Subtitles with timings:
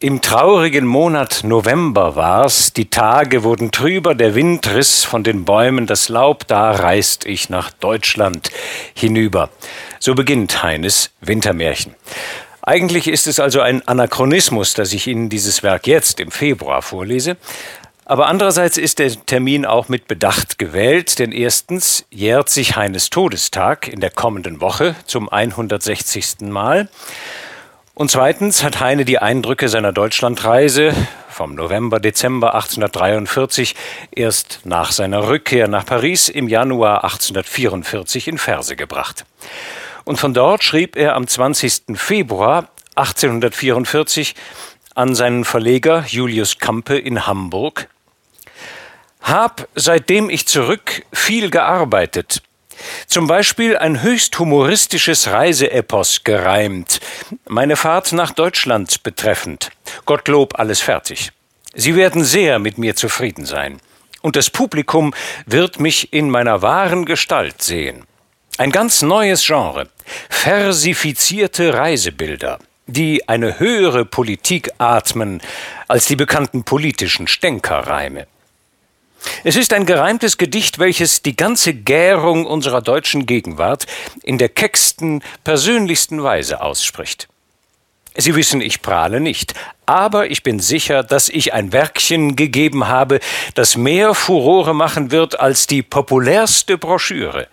[0.00, 5.88] Im traurigen Monat November war's, die Tage wurden trüber, der Wind riss von den Bäumen
[5.88, 8.52] das Laub, da reist ich nach Deutschland
[8.94, 9.50] hinüber.
[9.98, 11.96] So beginnt Heines Wintermärchen.
[12.62, 17.36] Eigentlich ist es also ein Anachronismus, dass ich Ihnen dieses Werk jetzt im Februar vorlese.
[18.04, 23.88] Aber andererseits ist der Termin auch mit Bedacht gewählt, denn erstens jährt sich Heines Todestag
[23.88, 26.42] in der kommenden Woche zum 160.
[26.42, 26.88] Mal.
[27.98, 30.94] Und zweitens hat Heine die Eindrücke seiner Deutschlandreise
[31.28, 33.74] vom November, Dezember 1843
[34.12, 39.24] erst nach seiner Rückkehr nach Paris im Januar 1844 in Verse gebracht.
[40.04, 41.98] Und von dort schrieb er am 20.
[41.98, 44.36] Februar 1844
[44.94, 47.88] an seinen Verleger Julius Campe in Hamburg
[49.22, 52.42] Hab, seitdem ich zurück, viel gearbeitet,
[53.06, 57.00] zum Beispiel ein höchst humoristisches Reiseepos gereimt,
[57.46, 59.70] meine Fahrt nach Deutschland betreffend.
[60.04, 61.32] Gottlob alles fertig.
[61.74, 63.80] Sie werden sehr mit mir zufrieden sein.
[64.20, 65.14] Und das Publikum
[65.46, 68.04] wird mich in meiner wahren Gestalt sehen.
[68.56, 69.88] Ein ganz neues Genre.
[70.28, 75.40] Versifizierte Reisebilder, die eine höhere Politik atmen
[75.86, 78.26] als die bekannten politischen Stänkerreime.
[79.44, 83.86] Es ist ein gereimtes Gedicht, welches die ganze Gärung unserer deutschen Gegenwart
[84.22, 87.28] in der kecksten, persönlichsten Weise ausspricht.
[88.16, 89.54] Sie wissen, ich prahle nicht,
[89.86, 93.20] aber ich bin sicher, dass ich ein Werkchen gegeben habe,
[93.54, 97.46] das mehr Furore machen wird als die populärste Broschüre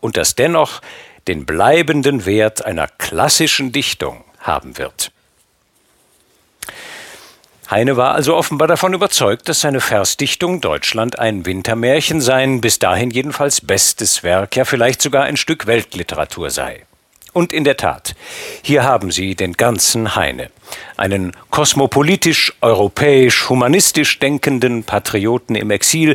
[0.00, 0.82] und das dennoch
[1.26, 5.10] den bleibenden Wert einer klassischen Dichtung haben wird.
[7.74, 13.10] Heine war also offenbar davon überzeugt, dass seine Versdichtung Deutschland ein Wintermärchen sein, bis dahin
[13.10, 16.84] jedenfalls bestes Werk, ja vielleicht sogar ein Stück Weltliteratur sei.
[17.32, 18.14] Und in der Tat,
[18.62, 20.50] hier haben Sie den ganzen Heine,
[20.96, 26.14] einen kosmopolitisch, europäisch, humanistisch denkenden Patrioten im Exil,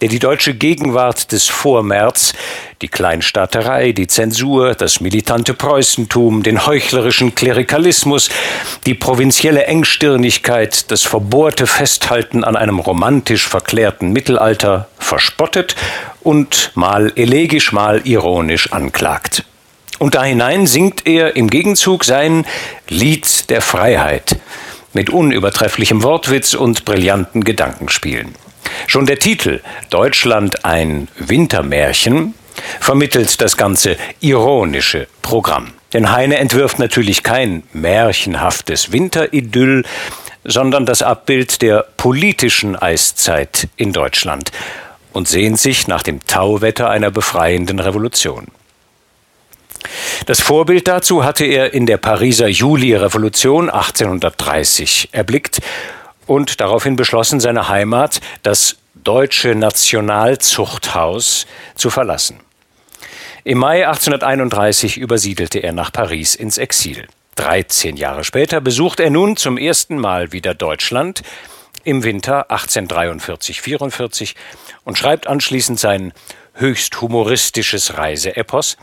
[0.00, 2.34] der die deutsche Gegenwart des Vormärz,
[2.82, 8.28] die Kleinstaaterei, die Zensur, das militante Preußentum, den heuchlerischen Klerikalismus,
[8.84, 15.76] die provinzielle Engstirnigkeit, das verbohrte Festhalten an einem romantisch verklärten Mittelalter verspottet
[16.20, 19.44] und mal elegisch, mal ironisch anklagt.
[19.98, 22.44] Und da hinein singt er im Gegenzug sein
[22.88, 24.36] Lied der Freiheit
[24.92, 28.34] mit unübertrefflichem Wortwitz und brillanten Gedankenspielen.
[28.86, 29.60] Schon der Titel
[29.90, 32.34] Deutschland ein Wintermärchen
[32.80, 35.72] vermittelt das ganze ironische Programm.
[35.92, 39.84] Denn Heine entwirft natürlich kein märchenhaftes Winteridyll,
[40.44, 44.52] sondern das Abbild der politischen Eiszeit in Deutschland
[45.12, 48.48] und sehnt sich nach dem Tauwetter einer befreienden Revolution.
[50.26, 55.60] Das Vorbild dazu hatte er in der Pariser Juli-Revolution 1830 erblickt
[56.26, 62.40] und daraufhin beschlossen, seine Heimat, das Deutsche Nationalzuchthaus, zu verlassen.
[63.44, 67.06] Im Mai 1831 übersiedelte er nach Paris ins Exil.
[67.36, 71.22] 13 Jahre später besucht er nun zum ersten Mal wieder Deutschland
[71.84, 74.34] im Winter 1843-44
[74.84, 76.12] und schreibt anschließend sein
[76.54, 78.76] höchst humoristisches Reiseepos,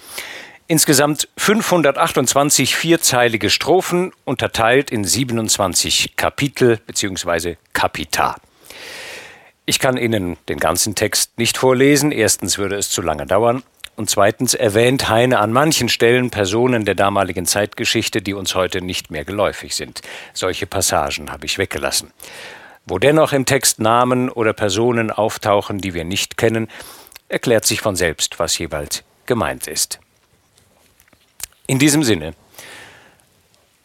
[0.68, 7.58] Insgesamt 528 vierzeilige Strophen, unterteilt in 27 Kapitel bzw.
[7.74, 8.38] Kapita.
[9.66, 12.12] Ich kann Ihnen den ganzen Text nicht vorlesen.
[12.12, 13.64] Erstens würde es zu lange dauern.
[13.96, 19.12] Und zweitens erwähnt Heine an manchen Stellen Personen der damaligen Zeitgeschichte, die uns heute nicht
[19.12, 20.02] mehr geläufig sind.
[20.34, 22.12] Solche Passagen habe ich weggelassen.
[22.86, 26.70] Wo dennoch im Text Namen oder Personen auftauchen, die wir nicht kennen,
[27.28, 30.00] erklärt sich von selbst, was jeweils gemeint ist.
[31.74, 32.36] In diesem Sinne,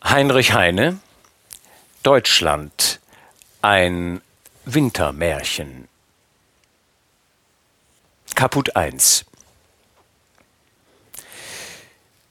[0.04, 0.98] Heinrich Heine,
[2.02, 3.00] Deutschland,
[3.62, 4.20] ein
[4.66, 5.88] Wintermärchen.
[8.34, 9.24] Kaput 1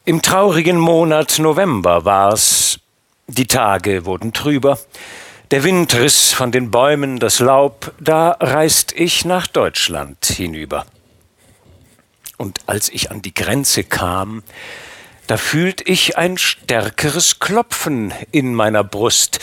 [0.06, 2.79] Im traurigen Monat November war's,
[3.25, 4.78] die Tage wurden trüber,
[5.50, 10.85] der Wind riss von den Bäumen das Laub, da reist ich nach Deutschland hinüber.
[12.37, 14.43] Und als ich an die Grenze kam,
[15.28, 19.40] da fühlt ich ein stärkeres Klopfen in meiner Brust.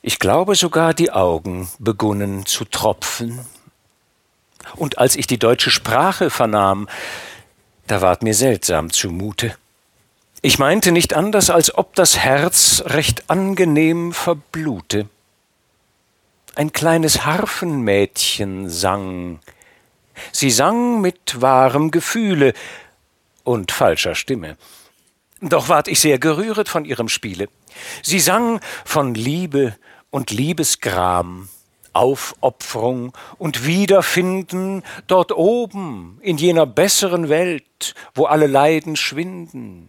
[0.00, 3.40] Ich glaube sogar die Augen begunnen zu tropfen.
[4.76, 6.88] Und als ich die deutsche Sprache vernahm,
[7.86, 9.54] da ward mir seltsam zumute.
[10.40, 15.08] Ich meinte nicht anders, als ob das Herz recht angenehm verblute.
[16.54, 19.40] Ein kleines Harfenmädchen sang.
[20.32, 22.54] Sie sang mit wahrem Gefühle
[23.42, 24.56] und falscher Stimme.
[25.40, 27.48] Doch ward ich sehr gerühret von ihrem Spiele.
[28.02, 29.76] Sie sang von Liebe
[30.10, 31.48] und Liebesgram,
[31.92, 39.88] Aufopferung und Wiederfinden dort oben in jener besseren Welt, wo alle Leiden schwinden.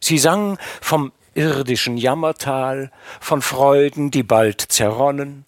[0.00, 5.44] Sie sang vom irdischen Jammertal, von Freuden, die bald zerronnen,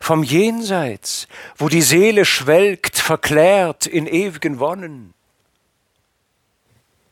[0.00, 5.14] vom Jenseits, wo die Seele schwelgt, verklärt in ewigen Wonnen.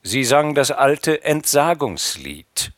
[0.02, 2.72] Sie sang das alte Entsagungslied,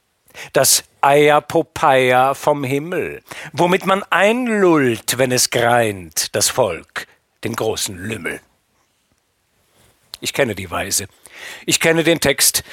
[0.52, 3.22] das Eierpopeia vom Himmel,
[3.52, 7.06] womit man einlullt, wenn es greint, das Volk,
[7.44, 8.40] den großen Lümmel.
[10.20, 11.06] Ich kenne die Weise,
[11.64, 12.64] ich kenne den Text,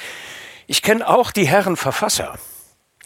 [0.66, 2.38] ich kenne auch die Herren Verfasser.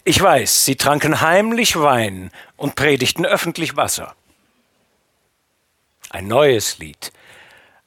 [0.03, 4.15] Ich weiß, sie tranken heimlich Wein und predigten öffentlich Wasser.
[6.11, 7.11] Ein neues Lied,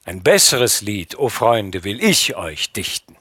[0.05, 3.18] ein besseres Lied, o Freunde, will ich euch dichten.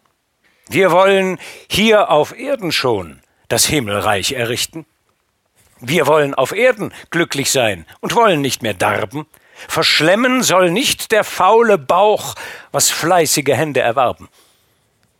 [0.70, 4.86] Wir wollen hier auf Erden schon das Himmelreich errichten.
[5.80, 9.26] Wir wollen auf Erden glücklich sein und wollen nicht mehr darben.
[9.68, 12.36] Verschlemmen soll nicht der faule Bauch,
[12.72, 14.30] was fleißige Hände erwarben.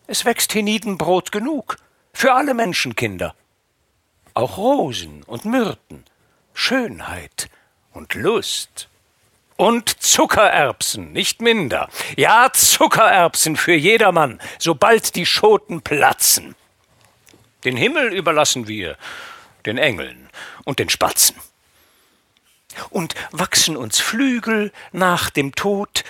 [0.08, 1.78] Es wächst hienieden Brot genug
[2.14, 3.36] für alle Menschenkinder
[4.38, 6.06] auch Rosen und Myrten,
[6.54, 7.50] Schönheit
[7.92, 8.87] und Lust.
[9.58, 11.90] Und Zuckererbsen, nicht minder.
[12.16, 16.56] Ja, Zuckererbsen für jedermann, sobald die Schoten platzen.
[17.64, 18.98] Den Himmel überlassen wir
[19.66, 20.30] den Engeln
[20.64, 21.36] und den Spatzen.
[22.92, 26.04] Und wachsen uns Flügel nach dem Tod,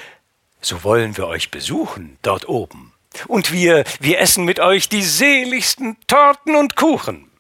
[0.60, 2.94] so wollen wir euch besuchen dort oben.
[3.28, 7.32] Und wir, wir essen mit euch die seligsten Torten und Kuchen.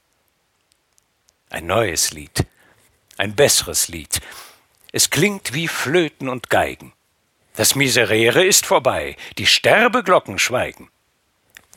[1.49, 2.45] Ein neues Lied,
[3.17, 4.21] ein besseres Lied.
[4.97, 6.91] Es klingt wie Flöten und Geigen.
[7.55, 10.89] Das Miserere ist vorbei, die Sterbeglocken schweigen.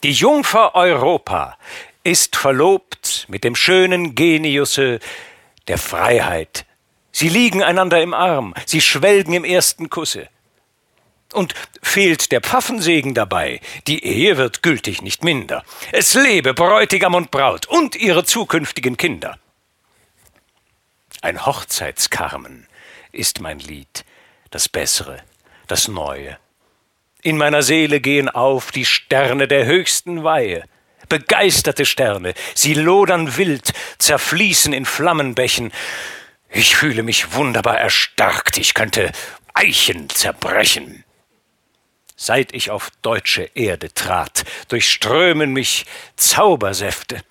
[0.03, 1.59] Die Jungfer Europa
[2.03, 5.01] ist verlobt mit dem schönen Geniusse
[5.69, 6.65] der Freiheit.
[7.13, 10.31] Sie liegen einander im Arm, sie schwelgen im ersten Kusse.
[11.35, 11.53] Und
[11.83, 15.63] fehlt der Pfaffensegen dabei, die Ehe wird gültig nicht minder.
[15.93, 19.39] Es lebe Bräutigam und Braut und ihre zukünftigen Kinder.
[21.21, 22.67] Ein Hochzeitskarmen
[23.13, 24.05] ist mein Lied,
[24.51, 25.23] das Bessere,
[25.67, 26.39] das Neue.
[27.23, 30.65] In meiner Seele gehen auf die Sterne der höchsten Weihe,
[31.09, 35.73] begeisterte Sterne, sie lodern wild, zerfließen in Flammenbächen.
[36.49, 39.13] Ich fühle mich wunderbar erstarkt, ich könnte
[39.53, 41.05] Eichen zerbrechen.
[42.17, 45.87] Seit ich auf deutsche Erde trat, durchströmen mich
[46.17, 47.23] Zaubersäfte.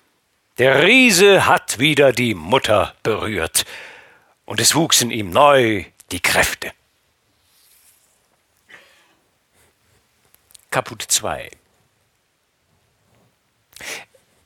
[0.58, 3.64] Der Riese hat wieder die Mutter berührt,
[4.50, 6.72] und es wuchsen ihm neu die Kräfte.
[10.72, 11.48] Kaput 2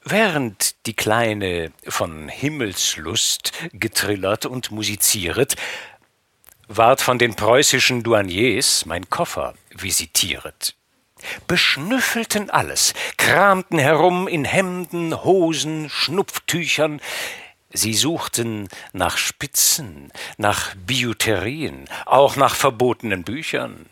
[0.02, 5.56] Während die Kleine von Himmelslust getrillert und musizieret,
[6.68, 10.76] ward von den preußischen Douaniers mein Koffer visitieret
[11.46, 17.00] beschnüffelten alles, kramten herum in Hemden, Hosen, Schnupftüchern,
[17.74, 23.86] Sie suchten nach Spitzen, nach Bijuterien, auch nach verbotenen Büchern.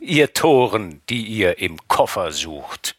[0.00, 2.94] Ihr Toren, die ihr im Koffer sucht.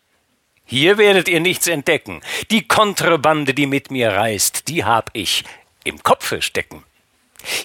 [0.65, 2.21] Hier werdet ihr nichts entdecken.
[2.51, 5.45] Die Kontrabande, die mit mir reist, die hab ich
[5.85, 6.83] im Kopfe stecken.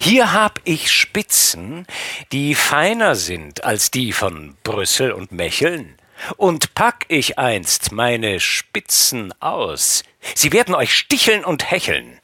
[0.00, 1.86] Hier hab ich Spitzen,
[2.30, 5.96] die feiner sind als die von Brüssel und Mecheln.
[6.36, 12.20] Und pack ich einst meine Spitzen aus, sie werden euch sticheln und hecheln.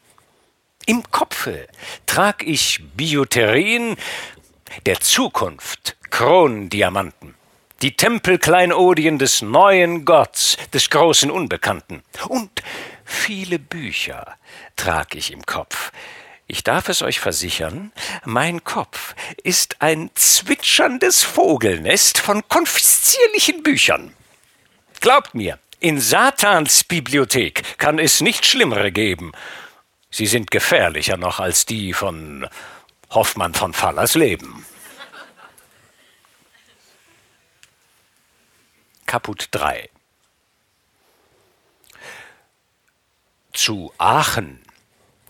[0.86, 1.66] Im Kopfe
[2.06, 3.96] trag ich Bioterien
[4.84, 7.34] der Zukunft, Krondiamanten,
[7.82, 12.02] die Tempelkleinodien des neuen Gotts, des großen Unbekannten.
[12.28, 12.62] Und
[13.04, 14.36] viele Bücher
[14.76, 15.90] trag ich im Kopf,
[16.46, 17.92] ich darf es euch versichern,
[18.24, 24.14] mein Kopf ist ein zwitscherndes Vogelnest von konfiszierlichen Büchern.
[25.00, 29.32] Glaubt mir, in Satans Bibliothek kann es nicht schlimmere geben.
[30.10, 32.48] Sie sind gefährlicher noch als die von
[33.10, 34.64] Hoffmann von Fallers Leben.
[39.06, 39.88] Kaput 3
[43.52, 44.65] Zu Aachen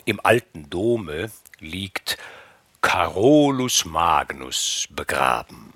[0.07, 2.17] im alten Dome liegt
[2.81, 5.73] Carolus Magnus begraben.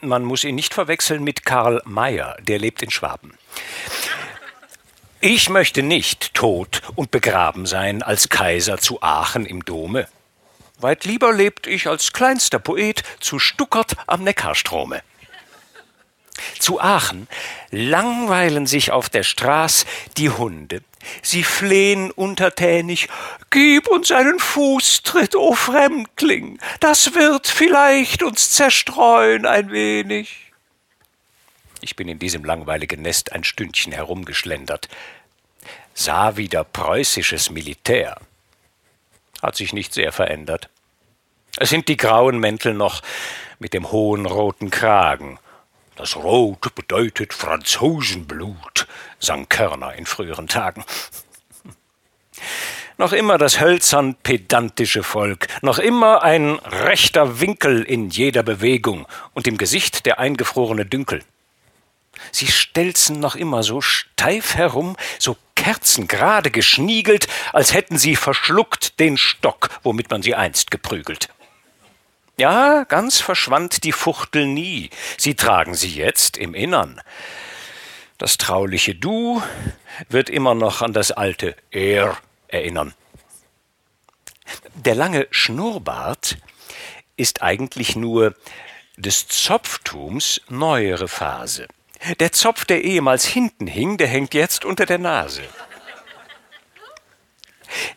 [0.00, 3.34] Man muss ihn nicht verwechseln mit Karl Mayer, der lebt in Schwaben.
[5.20, 10.08] Ich möchte nicht tot und begraben sein als Kaiser zu Aachen im Dome.
[10.78, 15.02] Weit lieber lebt ich als kleinster Poet zu Stuckert am Neckarstrome.
[16.58, 17.28] Zu Aachen
[17.70, 20.82] langweilen sich auf der Straß die Hunde.
[21.22, 23.08] Sie flehen untertänig,
[23.50, 30.52] Gib uns einen Fußtritt, o Fremdling, das wird vielleicht uns zerstreuen ein wenig.
[31.80, 34.88] Ich bin in diesem langweiligen Nest ein Stündchen herumgeschlendert,
[35.94, 38.20] sah wieder preußisches Militär.
[39.42, 40.68] Hat sich nicht sehr verändert.
[41.56, 43.02] Es sind die grauen Mäntel noch
[43.58, 45.38] mit dem hohen roten Kragen
[46.00, 48.86] das Rot bedeutet Franzosenblut,
[49.18, 50.82] sang Körner in früheren Tagen.
[52.96, 59.46] Noch immer das hölzern pedantische Volk, noch immer ein rechter Winkel in jeder Bewegung und
[59.46, 61.22] im Gesicht der eingefrorene Dünkel.
[62.32, 69.18] Sie stelzen noch immer so steif herum, so kerzengerade geschniegelt, als hätten sie verschluckt den
[69.18, 71.28] Stock, womit man sie einst geprügelt.
[72.40, 74.88] Ja, ganz verschwand die Fuchtel nie.
[75.18, 77.02] Sie tragen sie jetzt im Innern.
[78.16, 79.42] Das trauliche Du
[80.08, 82.16] wird immer noch an das alte Er
[82.48, 82.94] erinnern.
[84.74, 86.38] Der lange Schnurrbart
[87.18, 88.34] ist eigentlich nur
[88.96, 91.68] des Zopftums neuere Phase.
[92.20, 95.42] Der Zopf, der ehemals hinten hing, der hängt jetzt unter der Nase.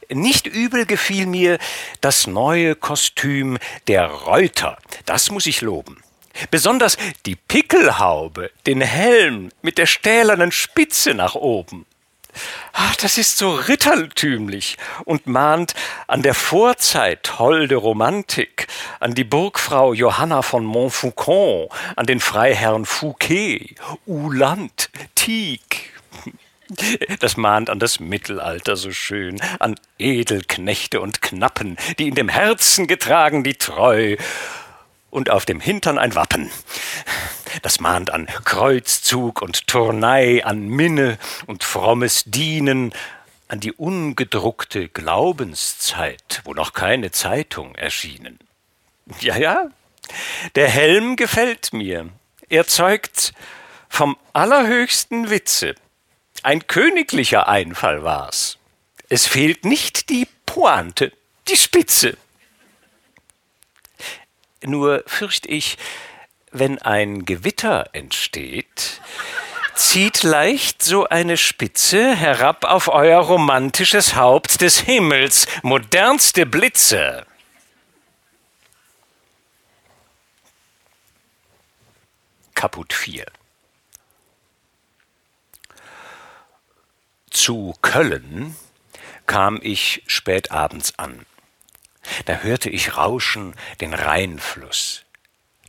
[0.09, 1.57] Nicht übel gefiel mir
[2.01, 4.77] das neue Kostüm der Reuter.
[5.05, 6.03] Das muss ich loben.
[6.49, 11.85] Besonders die Pickelhaube, den Helm mit der stählernen Spitze nach oben.
[12.71, 15.75] Ach, das ist so rittertümlich und mahnt
[16.07, 18.67] an der Vorzeit holde Romantik,
[18.99, 23.75] an die Burgfrau Johanna von Montfaucon, an den Freiherrn Fouquet,
[24.07, 25.93] Uland, Tieck,
[27.19, 32.87] das mahnt an das Mittelalter so schön, an Edelknechte und Knappen, die in dem Herzen
[32.87, 34.17] getragen die Treu
[35.09, 36.49] und auf dem Hintern ein Wappen.
[37.61, 42.93] Das mahnt an Kreuzzug und Turnei, an Minne und frommes Dienen,
[43.47, 48.39] an die ungedruckte Glaubenszeit, wo noch keine Zeitung erschienen.
[49.19, 49.69] Ja, ja,
[50.55, 52.09] der Helm gefällt mir.
[52.49, 53.33] Er zeugt
[53.89, 55.75] vom allerhöchsten Witze.
[56.43, 58.57] Ein königlicher Einfall war's.
[59.07, 61.13] Es fehlt nicht die Pointe,
[61.47, 62.17] die Spitze.
[64.61, 65.77] Nur fürcht ich,
[66.51, 68.99] wenn ein Gewitter entsteht,
[69.73, 77.25] zieht leicht so eine Spitze herab auf euer romantisches Haupt des Himmels, modernste Blitze.
[82.53, 83.25] Kaput 4
[87.33, 88.55] Zu Köln
[89.25, 91.25] kam ich spät abends an.
[92.25, 95.03] Da hörte ich rauschen den Rheinfluss.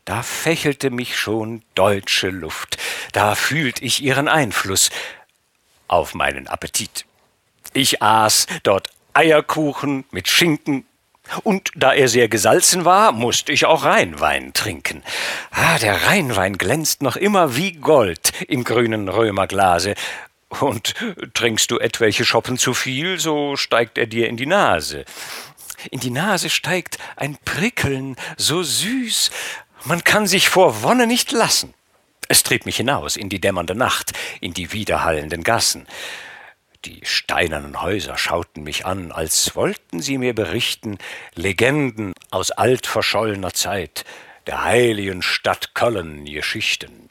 [0.04, 2.76] Da fächelte mich schon deutsche Luft,
[3.12, 4.90] da fühlt ich ihren Einfluss
[5.88, 7.06] auf meinen Appetit.
[7.72, 10.86] Ich aß dort Eierkuchen mit Schinken,
[11.42, 15.02] und da er sehr gesalzen war, musste ich auch Rheinwein trinken.
[15.50, 19.94] Ah, der Rheinwein glänzt noch immer wie Gold im grünen Römerglase,
[20.60, 20.94] und
[21.34, 25.04] trinkst du etwelche Schoppen zu viel, so steigt er dir in die Nase.
[25.90, 29.30] In die Nase steigt ein Prickeln, so süß,
[29.84, 31.74] man kann sich vor Wonne nicht lassen.
[32.28, 35.86] Es trieb mich hinaus in die dämmernde Nacht, in die widerhallenden Gassen.
[36.86, 40.98] Die steinernen Häuser schauten mich an, als wollten sie mir berichten
[41.34, 44.04] Legenden aus altverschollener Zeit,
[44.46, 47.08] der heiligen Stadt Köln Geschichten.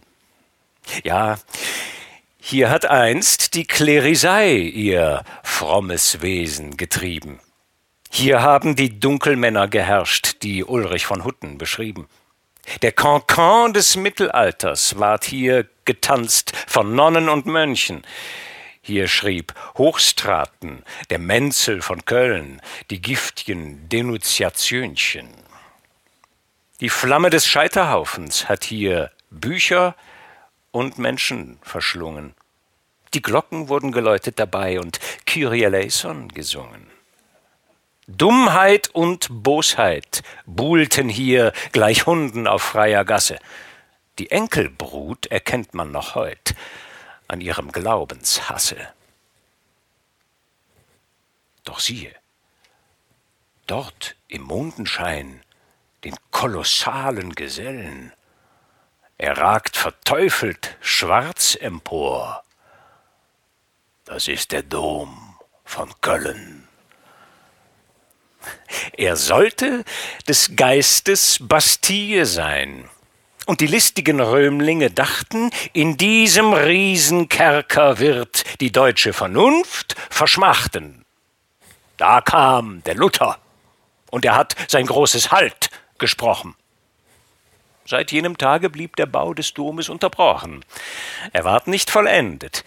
[1.04, 1.38] Ja,
[2.46, 7.40] hier hat einst die Klerisei ihr frommes Wesen getrieben.
[8.12, 12.10] Hier haben die Dunkelmänner geherrscht, die Ulrich von Hutten beschrieben.
[12.82, 18.04] Der Cancan des Mittelalters ward hier getanzt von Nonnen und Mönchen.
[18.82, 25.30] Hier schrieb Hochstraten, der Menzel von Köln, die giftien Denunziationchen.
[26.82, 29.96] Die Flamme des Scheiterhaufens hat hier Bücher,
[30.74, 32.34] und Menschen verschlungen.
[33.14, 36.88] Die Glocken wurden geläutet dabei und Kyrie eleison gesungen.
[38.08, 43.40] Dummheit und Bosheit buhlten hier gleich Hunden auf freier Gasse.
[44.20, 46.56] Die Enkelbrut erkennt man noch heut
[47.28, 48.78] an ihrem Glaubenshasse.
[51.64, 52.14] Doch siehe,
[53.68, 55.42] dort im Mondenschein
[56.04, 58.12] den kolossalen Gesellen,
[59.24, 62.44] er ragt verteufelt schwarz empor.
[64.04, 66.68] Das ist der Dom von Köln.
[68.98, 69.86] Er sollte
[70.28, 72.90] des Geistes Bastille sein.
[73.46, 81.06] Und die listigen Römlinge dachten, in diesem Riesenkerker wird die deutsche Vernunft verschmachten.
[81.96, 83.40] Da kam der Luther,
[84.12, 86.56] und er hat sein großes Halt gesprochen.
[87.86, 90.64] Seit jenem Tage blieb der Bau des Domes unterbrochen.
[91.34, 92.64] Er ward nicht vollendet,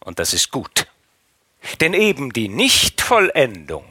[0.00, 0.86] und das ist gut.
[1.80, 3.84] Denn eben die Nichtvollendung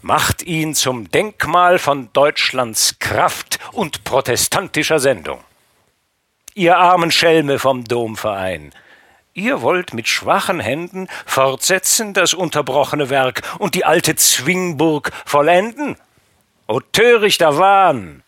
[0.00, 5.44] macht ihn zum Denkmal von Deutschlands Kraft und protestantischer Sendung.
[6.54, 8.72] Ihr armen Schelme vom Domverein,
[9.34, 15.96] ihr wollt mit schwachen Händen fortsetzen das unterbrochene Werk und die alte Zwingburg vollenden?
[16.66, 18.22] O törichter Wahn!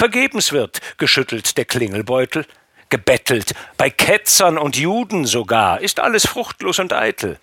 [0.00, 2.46] Vergebens wird geschüttelt der Klingelbeutel,
[2.88, 7.38] gebettelt, bei Ketzern und Juden sogar, ist alles fruchtlos und eitel.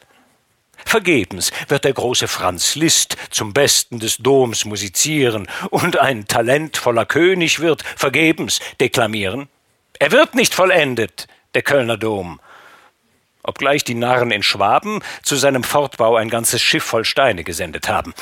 [0.84, 7.60] Vergebens wird der große Franz Liszt zum Besten des Doms musizieren und ein talentvoller König
[7.60, 9.50] wird vergebens deklamieren.
[10.00, 12.40] Er wird nicht vollendet, der Kölner Dom,
[13.44, 18.16] obgleich die Narren in Schwaben zu seinem Fortbau ein ganzes Schiff voll Steine gesendet haben.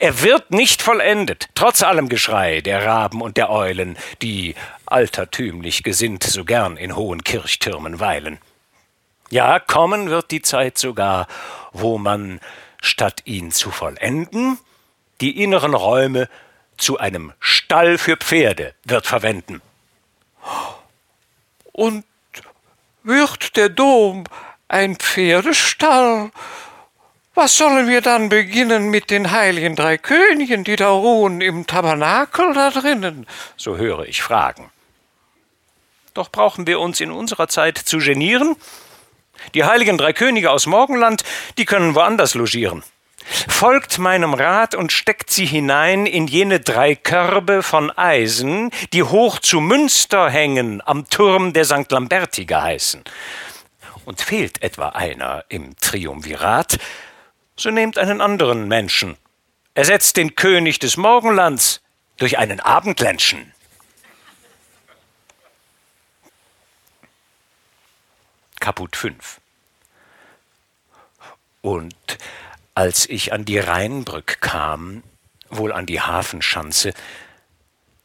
[0.00, 4.54] Er wird nicht vollendet, trotz allem Geschrei der Raben und der Eulen, die
[4.86, 8.38] altertümlich gesinnt so gern in hohen Kirchtürmen weilen.
[9.28, 11.26] Ja, kommen wird die Zeit sogar,
[11.72, 12.40] wo man,
[12.80, 14.56] statt ihn zu vollenden,
[15.20, 16.30] die inneren Räume
[16.78, 19.60] zu einem Stall für Pferde wird verwenden.
[21.72, 22.06] Und
[23.02, 24.24] wird der Dom
[24.66, 26.30] ein Pferdestall?
[27.42, 32.52] Was sollen wir dann beginnen mit den heiligen drei Königen, die da ruhen im Tabernakel
[32.52, 33.26] da drinnen?
[33.56, 34.70] So höre ich Fragen.
[36.12, 38.56] Doch brauchen wir uns in unserer Zeit zu genieren?
[39.54, 41.24] Die heiligen drei Könige aus Morgenland,
[41.56, 42.82] die können woanders logieren.
[43.48, 49.38] Folgt meinem Rat und steckt sie hinein in jene drei Körbe von Eisen, die hoch
[49.38, 51.90] zu Münster hängen, am Turm der St.
[51.90, 53.02] Lamberti geheißen.
[54.04, 56.76] Und fehlt etwa einer im Triumvirat,
[57.60, 59.18] so nehmt einen anderen Menschen.
[59.74, 61.82] Ersetzt den König des Morgenlands
[62.16, 63.52] durch einen Abendländchen.
[68.60, 69.40] Kaput 5
[71.60, 72.18] Und
[72.74, 75.02] als ich an die Rheinbrück kam,
[75.50, 76.94] wohl an die Hafenschanze,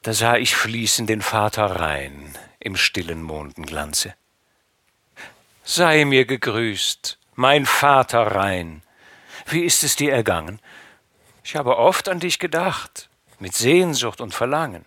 [0.01, 4.15] da sah ich fließen den Vater Rhein im stillen Mondenglanze.
[5.63, 8.81] Sei mir gegrüßt, mein Vater Rhein,
[9.45, 10.59] wie ist es dir ergangen?
[11.43, 14.85] Ich habe oft an dich gedacht, mit Sehnsucht und Verlangen.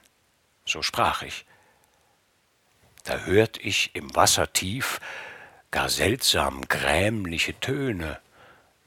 [0.66, 1.46] So sprach ich.
[3.04, 5.00] Da hört ich im Wasser tief
[5.70, 8.18] gar seltsam grämliche Töne,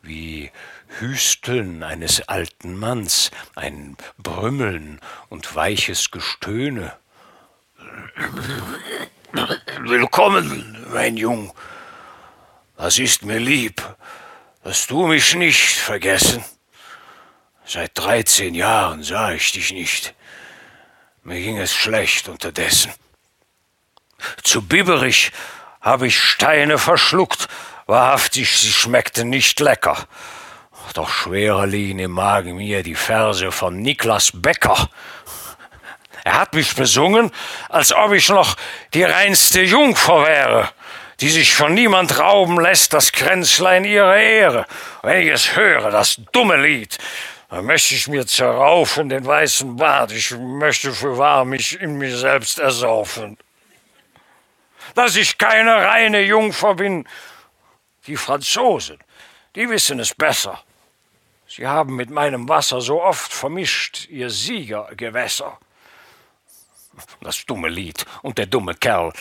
[0.01, 0.51] wie
[0.99, 6.93] Hüsteln eines alten Manns, ein Brümmeln und weiches Gestöhne.
[9.79, 11.53] Willkommen, mein Jung.
[12.77, 13.81] Das ist mir lieb,
[14.63, 16.45] Hast du mich nicht vergessen?
[17.65, 20.13] Seit dreizehn Jahren sah ich dich nicht.
[21.23, 22.93] Mir ging es schlecht unterdessen.
[24.43, 25.31] Zu bibberig
[25.81, 27.47] habe ich Steine verschluckt,
[27.87, 29.97] wahrhaftig, sie schmeckten nicht lecker.
[30.93, 34.89] Doch schwerer liegen im Magen mir die Verse von Niklas Becker.
[36.23, 37.31] Er hat mich besungen,
[37.67, 38.55] als ob ich noch
[38.93, 40.69] die reinste Jungfer wäre
[41.21, 44.65] die sich von niemand rauben lässt, das Kränzlein ihrer Ehre.
[45.03, 46.97] Wenn ich es höre, das dumme Lied,
[47.49, 52.17] dann möchte ich mir zerraufen den weißen Bart, ich möchte für wahr mich in mir
[52.17, 53.37] selbst ersaufen.
[54.95, 57.07] Dass ich keine reine Jungfer bin,
[58.07, 58.97] die Franzosen,
[59.55, 60.59] die wissen es besser.
[61.47, 65.59] Sie haben mit meinem Wasser so oft vermischt ihr Siegergewässer
[67.21, 69.11] das dumme Lied und der dumme Kerl.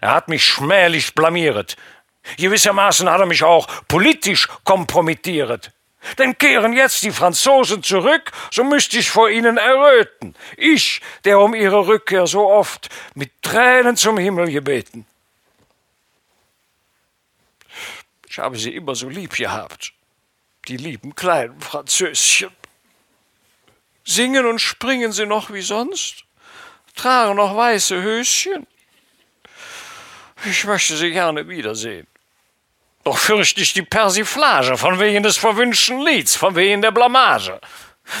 [0.00, 1.76] Er hat mich schmählich blamiert.
[2.36, 5.72] Gewissermaßen hat er mich auch politisch kompromittiert.
[6.18, 10.34] Denn kehren jetzt die Franzosen zurück, so müsste ich vor ihnen erröten.
[10.56, 15.06] Ich, der um ihre Rückkehr so oft mit Tränen zum Himmel gebeten.
[18.28, 19.92] Ich habe sie immer so lieb gehabt,
[20.68, 22.50] die lieben kleinen Französchen.
[24.04, 26.24] Singen und springen sie noch wie sonst?
[26.94, 28.66] Tragen noch weiße Höschen.
[30.44, 32.06] Ich möchte sie gerne wiedersehen.
[33.04, 37.60] Doch fürchte ich die Persiflage von wegen des verwünschten Lieds, von wegen der Blamage.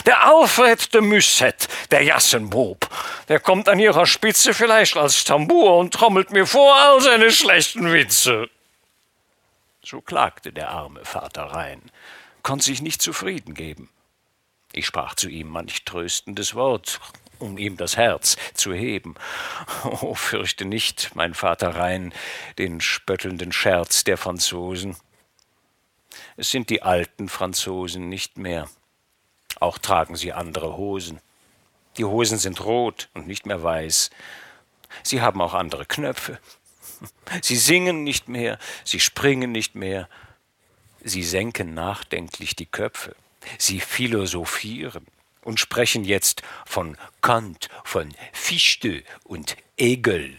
[0.06, 2.88] Der Alfred de Musset, der Jassenbub,
[3.28, 7.92] der kommt an ihrer Spitze vielleicht als Tambour und trommelt mir vor all seine schlechten
[7.92, 8.48] Witze.
[9.82, 11.82] So klagte der arme Vater Rhein,
[12.42, 13.90] konnte sich nicht zufrieden geben.
[14.72, 17.00] Ich sprach zu ihm manch tröstendes Wort,
[17.38, 19.14] um ihm das Herz zu heben.
[19.84, 22.12] Oh, fürchte nicht, mein Vater Rhein,
[22.58, 24.96] den spöttelnden Scherz der Franzosen.
[26.36, 28.68] Es sind die alten Franzosen nicht mehr.
[29.60, 31.20] Auch tragen sie andere Hosen.
[31.96, 34.10] Die Hosen sind rot und nicht mehr weiß.
[35.02, 36.38] Sie haben auch andere Knöpfe.
[37.42, 40.08] Sie singen nicht mehr, sie springen nicht mehr,
[41.02, 43.14] sie senken nachdenklich die Köpfe,
[43.58, 45.06] sie philosophieren
[45.44, 50.36] und sprechen jetzt von Kant, von Fichte und Egel.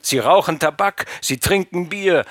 [0.00, 2.24] Sie rauchen Tabak, sie trinken Bier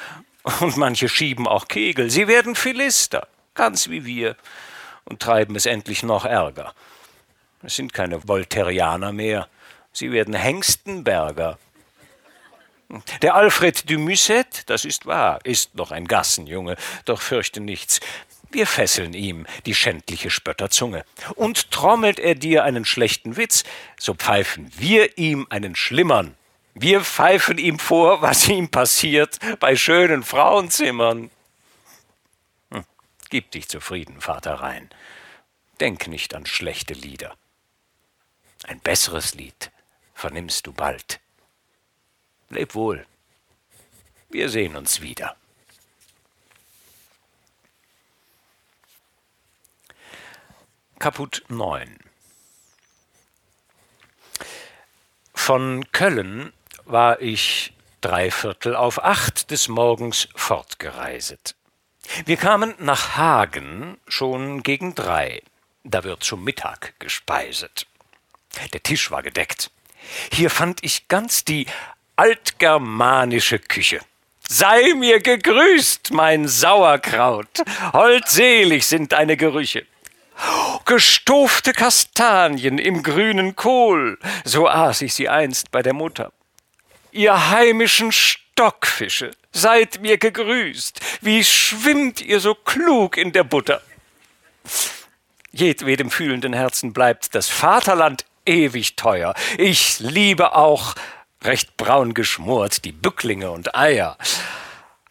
[0.59, 2.09] und manche schieben auch Kegel.
[2.09, 4.35] Sie werden Philister, ganz wie wir,
[5.05, 6.73] und treiben es endlich noch ärger.
[7.63, 9.47] Es sind keine Voltairianer mehr,
[9.91, 11.59] sie werden Hengstenberger.
[13.21, 17.99] Der Alfred du Musset, das ist wahr, ist noch ein Gassenjunge, doch fürchte nichts.
[18.51, 21.05] Wir fesseln ihm die schändliche Spötterzunge.
[21.35, 23.63] Und trommelt er dir einen schlechten Witz,
[23.97, 26.35] so pfeifen wir ihm einen schlimmern.
[26.73, 31.31] Wir pfeifen ihm vor, was ihm passiert bei schönen Frauenzimmern.
[32.71, 32.85] Hm,
[33.29, 34.89] gib dich zufrieden, Vater Rhein.
[35.79, 37.35] Denk nicht an schlechte Lieder.
[38.67, 39.71] Ein besseres Lied
[40.13, 41.19] vernimmst du bald.
[42.49, 43.05] Leb wohl.
[44.29, 45.35] Wir sehen uns wieder.
[51.01, 51.97] Kaput 9
[55.33, 56.53] Von Köln
[56.85, 61.55] war ich dreiviertel auf acht des Morgens fortgereiset.
[62.25, 65.41] Wir kamen nach Hagen schon gegen drei.
[65.83, 67.87] Da wird zum Mittag gespeiset.
[68.71, 69.71] Der Tisch war gedeckt.
[70.31, 71.65] Hier fand ich ganz die
[72.15, 74.01] altgermanische Küche.
[74.47, 77.63] Sei mir gegrüßt, mein Sauerkraut.
[77.91, 79.87] Holdselig sind deine Gerüche.
[80.85, 86.31] Gestofte Kastanien im grünen Kohl, so aß ich sie einst bei der Mutter.
[87.11, 93.81] Ihr heimischen Stockfische, seid mir gegrüßt, wie schwimmt ihr so klug in der Butter.
[95.51, 99.33] Jedwedem fühlenden Herzen bleibt das Vaterland ewig teuer.
[99.57, 100.95] Ich liebe auch,
[101.43, 104.17] recht braun geschmort, die Bücklinge und Eier.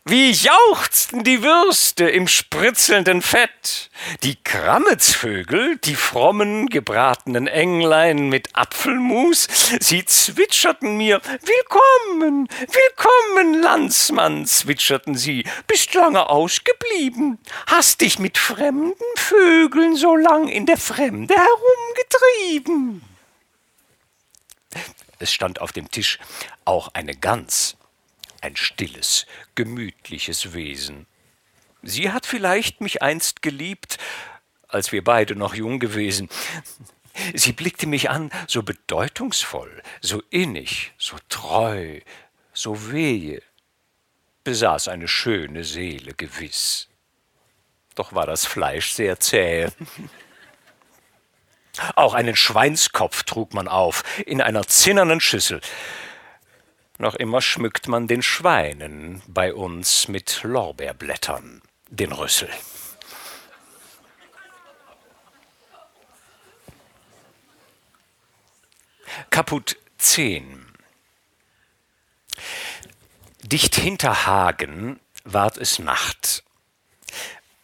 [0.06, 3.90] Wie jauchzten die Würste im spritzelnden Fett,
[4.22, 9.46] die Krammetsvögel, die frommen gebratenen Englein mit Apfelmus,
[9.78, 19.04] sie zwitscherten mir Willkommen, willkommen, Landsmann, zwitscherten sie, bist lange ausgeblieben, hast dich mit fremden
[19.16, 23.02] Vögeln so lang in der Fremde herumgetrieben.
[25.18, 26.18] Es stand auf dem Tisch
[26.64, 27.76] auch eine Gans,
[28.40, 29.26] ein stilles,
[29.64, 31.06] gemütliches Wesen.
[31.82, 33.98] Sie hat vielleicht mich einst geliebt,
[34.68, 36.30] als wir beide noch jung gewesen.
[37.34, 42.00] Sie blickte mich an, so bedeutungsvoll, so innig, so treu,
[42.54, 43.42] so wehe,
[44.44, 46.88] besaß eine schöne Seele gewiss.
[47.96, 49.68] Doch war das Fleisch sehr zäh.
[51.96, 55.60] Auch einen Schweinskopf trug man auf, in einer zinnernen Schüssel.
[57.00, 62.50] Noch immer schmückt man den Schweinen bei uns mit Lorbeerblättern den Rüssel.
[69.30, 70.66] Kaput 10
[73.44, 76.44] Dicht hinter Hagen ward es Nacht,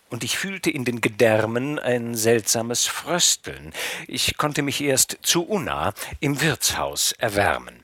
[0.08, 3.72] und ich fühlte in den Gedärmen ein seltsames Frösteln.
[4.06, 7.82] Ich konnte mich erst zu Unna im Wirtshaus erwärmen.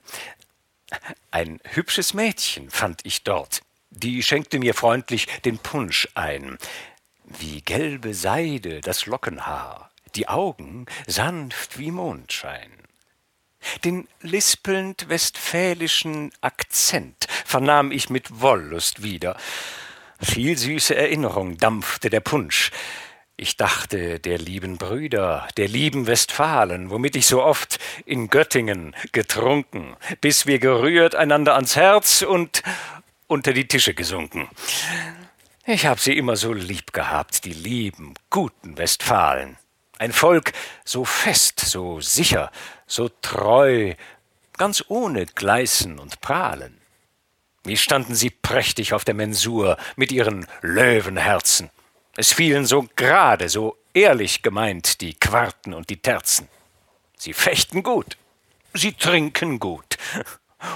[1.31, 3.61] Ein hübsches Mädchen fand ich dort.
[3.89, 6.57] Die schenkte mir freundlich den Punsch ein.
[7.23, 12.71] Wie gelbe Seide das Lockenhaar, die Augen sanft wie Mondschein.
[13.83, 19.37] Den lispelnd westfälischen Akzent vernahm ich mit Wollust wieder.
[20.21, 22.71] Viel süße Erinnerung dampfte der Punsch.
[23.35, 29.95] Ich dachte der lieben Brüder, der lieben Westfalen, womit ich so oft in Göttingen getrunken,
[30.21, 32.61] bis wir gerührt einander ans Herz und
[33.25, 34.49] unter die Tische gesunken.
[35.65, 39.57] Ich hab sie immer so lieb gehabt, die lieben, guten Westfalen.
[39.97, 40.51] Ein Volk
[40.85, 42.51] so fest, so sicher,
[42.85, 43.95] so treu,
[44.57, 46.79] ganz ohne Gleißen und Prahlen.
[47.63, 51.71] Wie standen sie prächtig auf der Mensur mit ihren Löwenherzen.
[52.15, 56.47] Es fielen so gerade, so ehrlich gemeint die Quarten und die Terzen.
[57.17, 58.17] Sie fechten gut,
[58.73, 59.97] sie trinken gut.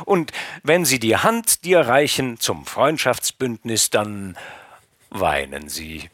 [0.05, 0.31] Und
[0.63, 4.37] wenn sie die Hand dir reichen zum Freundschaftsbündnis, dann
[5.09, 6.09] weinen sie,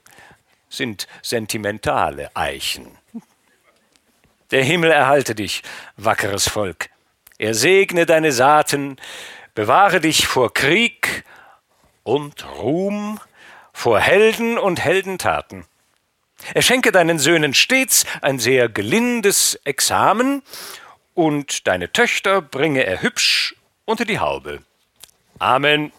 [0.69, 2.97] sind sentimentale Eichen.
[4.51, 5.63] Der Himmel erhalte dich,
[5.97, 6.89] wackeres Volk.
[7.39, 8.97] Er segne deine Saaten,
[9.55, 11.23] bewahre dich vor Krieg
[12.03, 13.19] und Ruhm,
[13.73, 15.65] vor Helden und Heldentaten.
[16.53, 20.41] Er schenke deinen Söhnen stets ein sehr gelindes Examen,
[21.13, 23.55] und deine Töchter bringe er hübsch
[23.85, 24.63] unter die Haube.
[25.39, 25.91] Amen.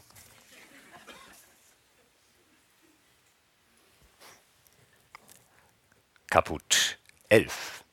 [6.30, 7.84] Kaput 11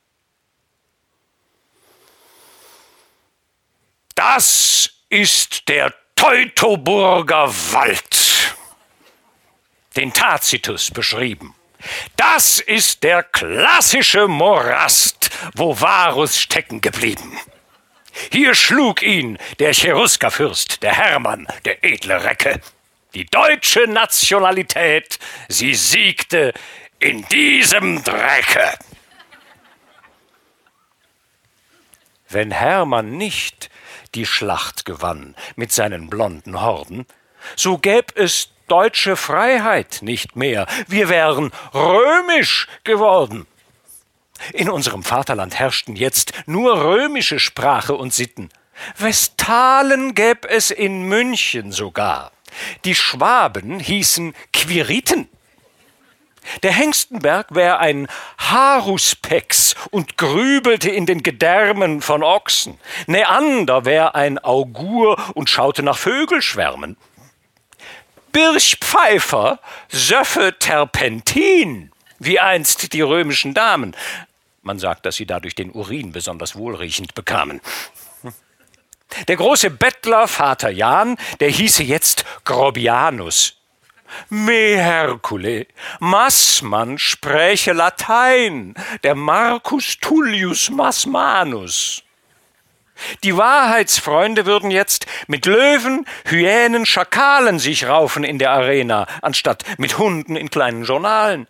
[4.16, 8.31] Das ist der Teutoburger Wald,
[9.96, 11.54] den Tacitus beschrieben.
[12.16, 17.38] Das ist der klassische Morast, wo Varus stecken geblieben.
[18.30, 22.60] Hier schlug ihn der Cheruskerfürst, der Hermann, der edle Recke.
[23.14, 26.52] Die deutsche Nationalität, sie siegte
[26.98, 28.78] in diesem Drecke.
[32.28, 33.70] Wenn Hermann nicht
[34.14, 37.06] die Schlacht gewann mit seinen blonden Horden,
[37.56, 43.46] so gäb es deutsche Freiheit nicht mehr, wir wären römisch geworden.
[44.52, 48.48] In unserem Vaterland herrschten jetzt nur römische Sprache und Sitten.
[48.98, 52.32] Westalen gäb es in München sogar.
[52.84, 55.28] Die Schwaben hießen Quiriten.
[56.64, 62.78] Der Hengstenberg wär ein Haruspex und grübelte in den Gedärmen von Ochsen.
[63.06, 66.96] Neander wär ein Augur und schaute nach Vögelschwärmen.
[68.32, 73.94] Birchpfeifer söffe Terpentin, wie einst die römischen Damen.
[74.62, 77.60] Man sagt, dass sie dadurch den Urin besonders wohlriechend bekamen.
[79.28, 83.56] Der große Bettler Vater Jan, der hieße jetzt Grobianus.
[84.28, 85.66] Me Hercule,
[86.00, 92.01] Massmann spräche Latein, der Marcus Tullius Massmanus.
[93.24, 99.98] Die Wahrheitsfreunde würden jetzt mit Löwen, Hyänen, Schakalen sich raufen in der Arena, anstatt mit
[99.98, 101.46] Hunden in kleinen Journalen.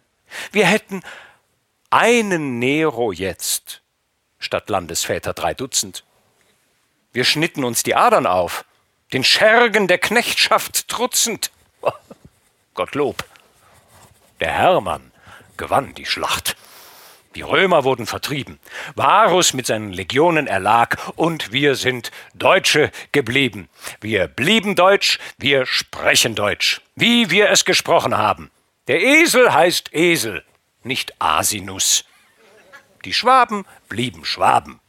[0.50, 1.02] Wir hätten
[1.90, 3.82] einen Nero jetzt,
[4.38, 6.04] statt Landesväter drei Dutzend.
[7.12, 8.64] Wir schnitten uns die Adern auf,
[9.12, 11.50] den Schergen der Knechtschaft trutzend.
[12.74, 13.24] Gottlob,
[14.40, 15.12] der Hermann
[15.56, 16.56] gewann die Schlacht.
[17.34, 18.60] Die Römer wurden vertrieben,
[18.94, 23.68] Varus mit seinen Legionen erlag und wir sind Deutsche geblieben.
[24.00, 28.50] Wir blieben Deutsch, wir sprechen Deutsch, wie wir es gesprochen haben.
[28.86, 30.44] Der Esel heißt Esel,
[30.82, 32.04] nicht Asinus.
[33.04, 34.80] Die Schwaben blieben Schwaben.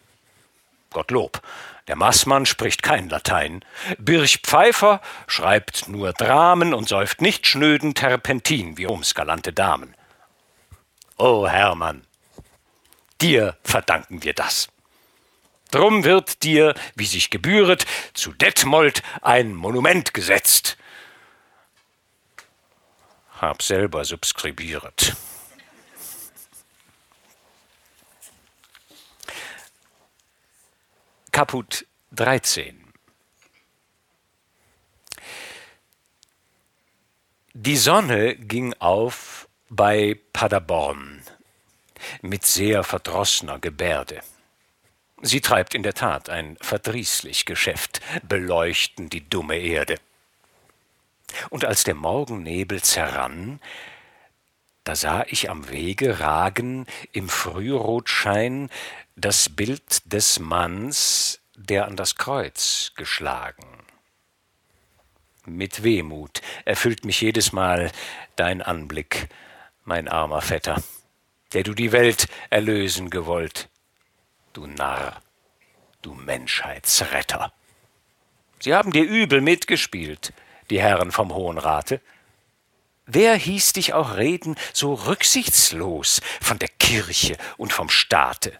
[0.91, 1.41] Gottlob,
[1.87, 3.63] der Maßmann spricht kein Latein.
[3.97, 9.95] Birch Pfeiffer schreibt nur Dramen und säuft nicht schnöden Terpentin wie Roms galante Damen.
[11.17, 12.03] O Hermann,
[13.23, 14.67] dir verdanken wir das.
[15.71, 20.77] Drum wird dir, wie sich gebühret, zu Detmold ein Monument gesetzt.
[23.39, 25.15] Hab selber subskribiert.
[31.31, 32.93] Kaput 13
[37.55, 41.12] Die Sonne ging auf bei Paderborn
[42.21, 44.21] mit sehr verdrossener Gebärde.
[45.21, 49.95] Sie treibt in der Tat ein verdrießlich Geschäft, beleuchten die dumme Erde.
[51.49, 53.61] Und als der Morgennebel zerrann,
[54.83, 58.69] da sah ich am Wege ragen im Frührotschein
[59.15, 63.65] das Bild des Manns, der an das Kreuz geschlagen.
[65.45, 67.93] Mit Wehmut erfüllt mich jedes Mal
[68.35, 69.29] dein Anblick,
[69.85, 70.83] mein armer Vetter
[71.53, 73.69] der du die Welt erlösen gewollt.
[74.53, 75.21] Du Narr,
[76.01, 77.53] du Menschheitsretter.
[78.59, 80.33] Sie haben dir übel mitgespielt,
[80.69, 82.01] die Herren vom Hohen Rate.
[83.05, 88.53] Wer hieß dich auch reden so rücksichtslos von der Kirche und vom Staate?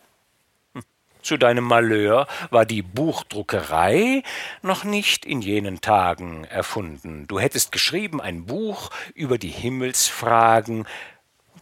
[0.74, 0.84] Hm,
[1.22, 4.24] zu deinem Malheur war die Buchdruckerei
[4.62, 7.26] noch nicht in jenen Tagen erfunden.
[7.28, 10.86] Du hättest geschrieben ein Buch über die Himmelsfragen,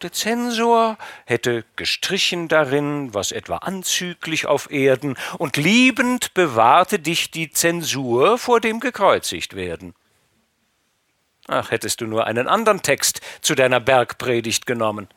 [0.09, 8.37] Zensor hätte gestrichen darin, was etwa anzüglich auf Erden, und liebend bewahrte dich die Zensur
[8.37, 9.93] vor dem gekreuzigt werden.
[11.47, 15.07] Ach, hättest du nur einen anderen Text zu deiner Bergpredigt genommen.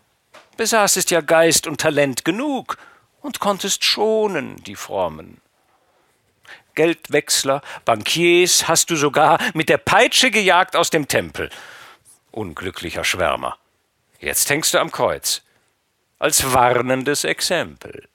[0.57, 2.77] Besaßest ja Geist und Talent genug
[3.21, 5.41] und konntest schonen, die Frommen.
[6.75, 11.51] Geldwechsler, Bankiers hast du sogar mit der Peitsche gejagt aus dem Tempel.
[12.31, 13.57] Unglücklicher Schwärmer.
[14.25, 15.43] Jetzt hängst du am Kreuz.
[16.19, 18.09] Als warnendes Exempel.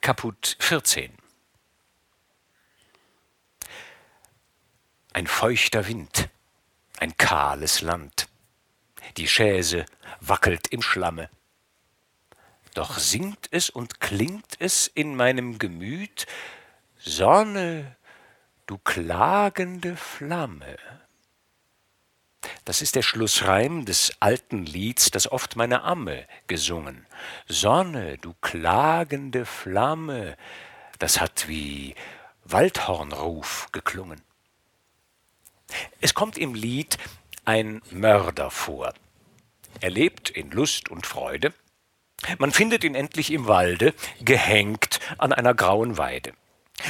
[0.00, 1.12] Kaput 14
[5.12, 6.30] Ein feuchter Wind,
[6.98, 8.26] ein kahles Land.
[9.18, 9.84] Die Schäse
[10.20, 11.28] wackelt im Schlamme.
[12.72, 16.26] Doch singt es und klingt es in meinem Gemüt
[17.02, 17.96] Sonne,
[18.70, 20.78] du klagende Flamme.
[22.64, 27.04] Das ist der Schlussreim des alten Lieds, das oft meine Amme gesungen.
[27.48, 30.36] Sonne, du klagende Flamme,
[31.00, 31.96] das hat wie
[32.44, 34.22] Waldhornruf geklungen.
[36.00, 36.96] Es kommt im Lied
[37.44, 38.94] ein Mörder vor.
[39.80, 41.52] Er lebt in Lust und Freude.
[42.38, 46.34] Man findet ihn endlich im Walde, gehängt an einer grauen Weide.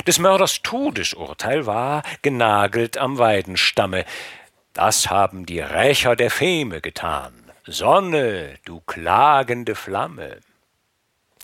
[0.07, 4.05] Des Mörders Todesurteil war genagelt am Weidenstamme.
[4.73, 7.33] Das haben die Rächer der Feme getan.
[7.67, 10.41] Sonne, du klagende Flamme.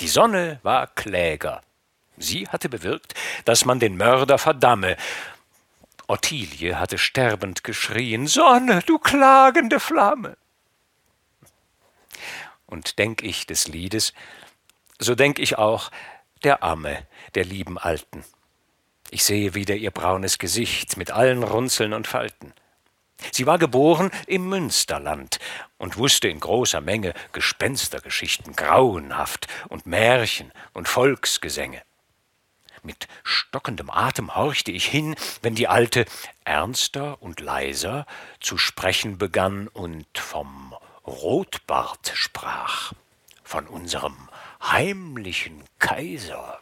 [0.01, 1.63] Die Sonne war Kläger.
[2.17, 4.97] Sie hatte bewirkt, dass man den Mörder verdamme.
[6.09, 10.37] Ottilie hatte sterbend geschrien Sonne, du klagende Flamme.
[12.67, 14.13] Und denk ich des Liedes,
[14.99, 15.91] so denk ich auch
[16.43, 18.25] der Amme, der lieben Alten.
[19.11, 22.53] Ich sehe wieder ihr braunes Gesicht mit allen Runzeln und Falten.
[23.33, 25.39] Sie war geboren im Münsterland
[25.79, 31.83] und wusste in großer Menge Gespenstergeschichten grauenhaft und Märchen und Volksgesänge.
[32.83, 36.05] Mit stockendem Atem horchte ich hin, wenn die Alte
[36.45, 38.07] ernster und leiser
[38.41, 42.93] zu sprechen begann und vom Rotbart sprach,
[43.43, 44.29] von unserem
[44.63, 46.61] heimlichen Kaiser.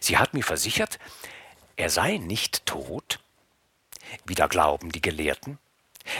[0.00, 0.98] Sie hat mir versichert,
[1.76, 3.20] er sei nicht tot,
[4.24, 5.58] wie da glauben die Gelehrten.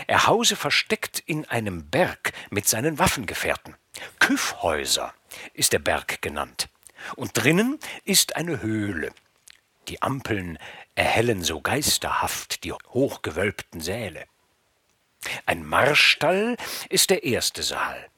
[0.07, 3.75] Er hause versteckt in einem Berg mit seinen Waffengefährten.
[4.19, 5.13] Küffhäuser
[5.53, 6.69] ist der Berg genannt.
[7.15, 9.11] Und drinnen ist eine Höhle.
[9.89, 10.57] Die Ampeln
[10.95, 14.25] erhellen so geisterhaft die hochgewölbten Säle.
[15.45, 16.57] Ein Marstall
[16.89, 18.09] ist der erste Saal.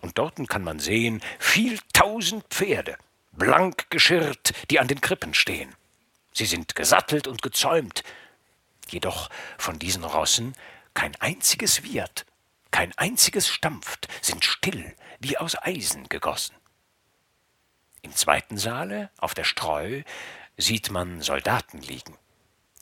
[0.00, 2.98] Und dorten kann man sehen viel tausend Pferde,
[3.36, 5.74] blank geschirrt, die an den Krippen stehen.
[6.32, 8.02] Sie sind gesattelt und gezäumt,
[8.88, 10.54] jedoch von diesen Rossen
[10.94, 12.26] kein einziges wiehert,
[12.70, 16.54] kein einziges stampft, sind still wie aus Eisen gegossen.
[18.02, 20.02] Im zweiten Saale, auf der Streu,
[20.56, 22.16] sieht man Soldaten liegen.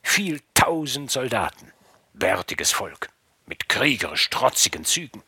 [0.02, 1.72] Viel tausend Soldaten,
[2.12, 3.08] bärtiges Volk,
[3.46, 5.22] mit kriegerisch trotzigen Zügen.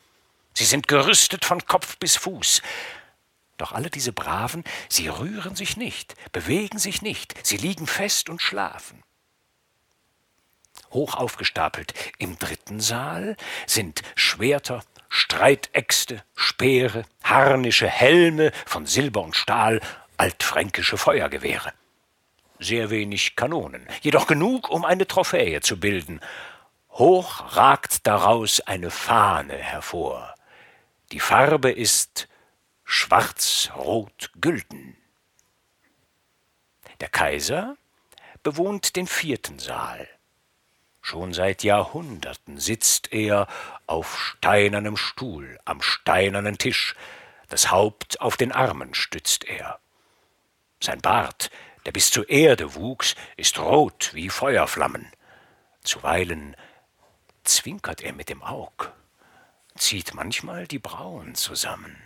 [0.52, 2.62] Sie sind gerüstet von Kopf bis Fuß.
[3.56, 8.42] Doch alle diese Braven, sie rühren sich nicht, bewegen sich nicht, sie liegen fest und
[8.42, 9.02] schlafen
[10.94, 11.92] hoch aufgestapelt.
[12.18, 13.36] Im dritten Saal
[13.66, 19.80] sind Schwerter, Streitäxte, Speere, Harnische, Helme von Silber und Stahl,
[20.16, 21.72] altfränkische Feuergewehre.
[22.58, 26.20] Sehr wenig Kanonen, jedoch genug, um eine Trophäe zu bilden.
[26.90, 30.34] Hoch ragt daraus eine Fahne hervor.
[31.12, 32.28] Die Farbe ist
[32.84, 34.96] schwarz-rot-gülden.
[37.00, 37.76] Der Kaiser
[38.42, 40.06] bewohnt den vierten Saal.
[41.00, 43.46] Schon seit Jahrhunderten sitzt er
[43.86, 46.94] auf steinernem Stuhl am steinernen Tisch,
[47.48, 49.80] das Haupt auf den Armen stützt er.
[50.80, 51.50] Sein Bart,
[51.84, 55.12] der bis zur Erde wuchs, ist rot wie Feuerflammen.
[55.82, 56.56] Zuweilen
[57.44, 58.92] zwinkert er mit dem Aug,
[59.76, 62.00] zieht manchmal die Brauen zusammen.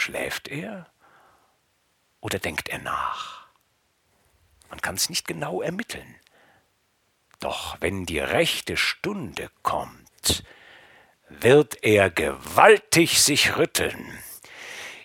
[0.00, 0.86] Schläft er
[2.20, 3.46] oder denkt er nach?
[4.70, 6.16] Man kann's nicht genau ermitteln.
[7.38, 10.42] Doch wenn die rechte Stunde kommt,
[11.28, 14.18] wird er gewaltig sich rütteln.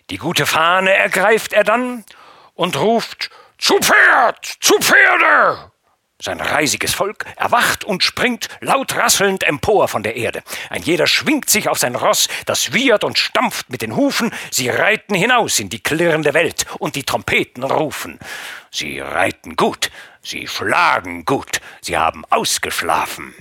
[0.10, 2.06] Die gute Fahne ergreift er dann
[2.54, 5.74] und ruft Zu Pferd, zu Pferde!
[6.22, 10.44] Sein reisiges Volk erwacht und springt laut rasselnd empor von der Erde.
[10.70, 14.70] Ein jeder schwingt sich auf sein Ross, das wiehert und stampft mit den Hufen, sie
[14.70, 18.18] reiten hinaus in die klirrende Welt, und die Trompeten rufen.
[18.72, 19.92] Sie reiten gut,
[20.22, 23.36] sie schlagen gut, sie haben ausgeschlafen.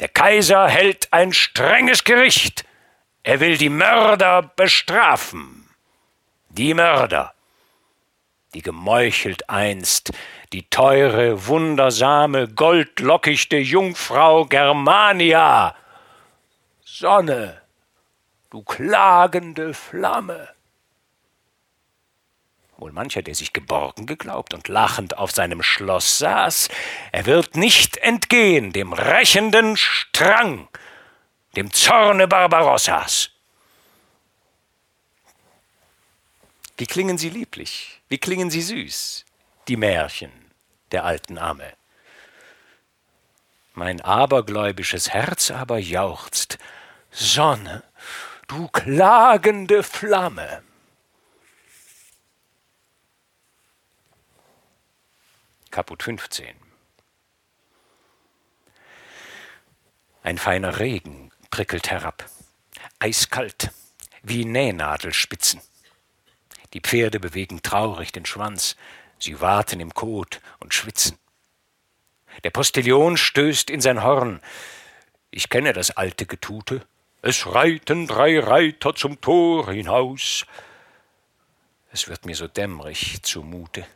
[0.00, 2.64] Der Kaiser hält ein strenges Gericht.
[3.22, 5.68] Er will die Mörder bestrafen.
[6.50, 7.34] Die Mörder,
[8.54, 10.12] die gemeuchelt einst
[10.52, 15.74] die teure, wundersame, goldlockichte Jungfrau Germania.
[16.84, 17.60] Sonne,
[18.50, 20.48] du klagende Flamme.
[22.78, 26.68] Wohl mancher, der sich geborgen geglaubt und lachend auf seinem Schloss saß,
[27.10, 30.68] er wird nicht entgehen dem rächenden Strang,
[31.56, 33.30] dem Zorne Barbarossas.
[36.76, 39.26] Wie klingen sie lieblich, wie klingen sie süß,
[39.68, 40.32] die Märchen
[40.92, 41.74] der alten Amme.
[43.74, 46.58] Mein abergläubisches Herz aber jauchzt,
[47.10, 47.84] Sonne,
[48.48, 50.62] du klagende Flamme.
[55.70, 56.56] Kaput 15
[60.22, 62.28] Ein feiner Regen prickelt herab,
[62.98, 63.70] eiskalt,
[64.22, 65.60] wie Nähnadelspitzen.
[66.72, 68.76] Die Pferde bewegen traurig den Schwanz,
[69.18, 71.18] sie warten im Kot und schwitzen.
[72.44, 74.40] Der Postillion stößt in sein Horn.
[75.30, 76.86] Ich kenne das alte Getute.
[77.20, 80.46] Es reiten drei Reiter zum Tor hinaus.
[81.90, 83.86] Es wird mir so dämmerig zumute.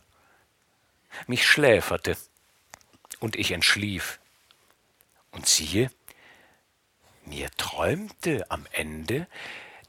[1.27, 2.17] Mich schläferte,
[3.23, 4.19] und ich entschlief.
[5.31, 5.91] Und siehe,
[7.25, 9.27] mir träumte am Ende,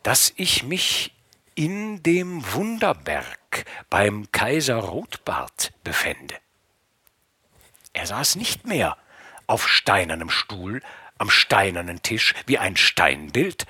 [0.03, 1.11] dass ich mich
[1.55, 6.35] in dem Wunderberg beim Kaiser Rotbart befände.
[7.93, 8.97] Er saß nicht mehr
[9.47, 10.81] auf steinernem Stuhl,
[11.17, 13.65] am steinernen Tisch wie ein Steinbild,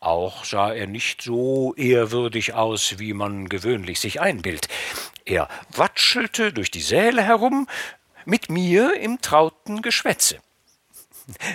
[0.00, 4.68] auch sah er nicht so ehrwürdig aus, wie man gewöhnlich sich einbildet.
[5.24, 7.66] Er watschelte durch die Säle herum,
[8.24, 10.38] mit mir im trauten Geschwätze.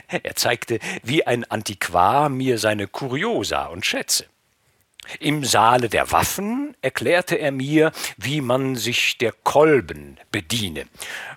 [0.07, 4.26] Er zeigte wie ein Antiquar mir seine Kuriosa und Schätze.
[5.20, 10.86] Im Saale der Waffen erklärte er mir, wie man sich der Kolben bediene.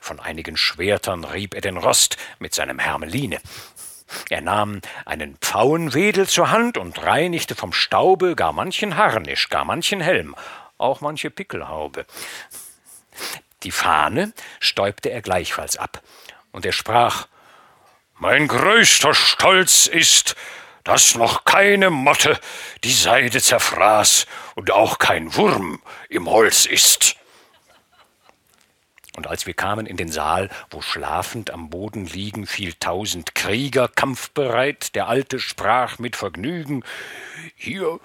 [0.00, 3.40] Von einigen Schwertern rieb er den Rost mit seinem Hermeline.
[4.30, 10.00] Er nahm einen Pfauenwedel zur Hand und reinigte vom Staube gar manchen Harnisch, gar manchen
[10.00, 10.36] Helm,
[10.78, 12.06] auch manche Pickelhaube.
[13.62, 16.02] Die Fahne stäubte er gleichfalls ab,
[16.52, 17.26] und er sprach
[18.18, 20.36] Mein größter Stolz ist,
[20.84, 22.38] dass noch keine Motte
[22.84, 27.16] die Seide zerfraß und auch kein Wurm im Holz ist.
[29.16, 33.86] Und als wir kamen in den Saal, wo schlafend am Boden liegen viel tausend Krieger,
[33.86, 36.82] kampfbereit, der Alte sprach mit Vergnügen,
[37.54, 38.00] hier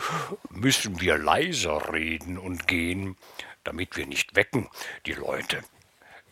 [0.49, 3.17] müssen wir leiser reden und gehen,
[3.63, 4.69] damit wir nicht wecken
[5.07, 5.63] die Leute.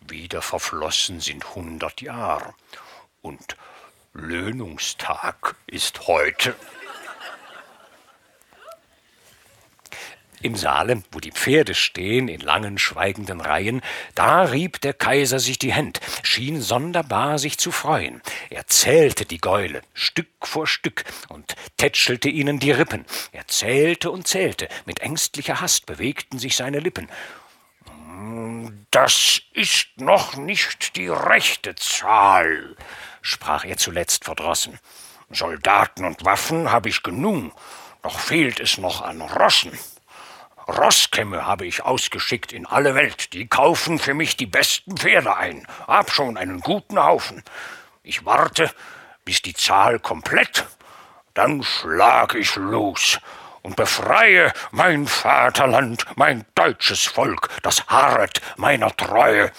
[0.01, 2.53] Wieder verflossen sind hundert Jahre,
[3.21, 3.57] und
[4.17, 6.55] Löhnungstag ist heute.
[10.41, 13.81] Im Saale, wo die Pferde stehen in langen, schweigenden Reihen,
[14.15, 18.21] da rieb der Kaiser sich die Händ, schien sonderbar sich zu freuen.
[18.49, 23.05] Er zählte die Gäule, Stück vor Stück, und tätschelte ihnen die Rippen.
[23.31, 27.07] Er zählte und zählte, mit ängstlicher Hast bewegten sich seine Lippen.
[28.89, 32.75] Das ist noch nicht die rechte Zahl,
[33.27, 34.79] sprach er zuletzt verdrossen.
[35.29, 37.51] Soldaten und Waffen habe ich genug,
[38.01, 39.77] doch fehlt es noch an Rossen.
[40.67, 45.67] Rosskämme habe ich ausgeschickt in alle Welt, die kaufen für mich die besten Pferde ein,
[45.87, 47.43] hab schon einen guten Haufen.
[48.03, 48.71] Ich warte,
[49.25, 50.65] bis die Zahl komplett,
[51.33, 53.19] dann schlag ich los
[53.61, 59.51] und befreie mein Vaterland, mein deutsches Volk, das harret meiner Treue.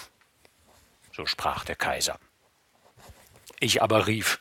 [1.11, 2.19] So sprach der Kaiser.
[3.59, 4.39] Ich aber rief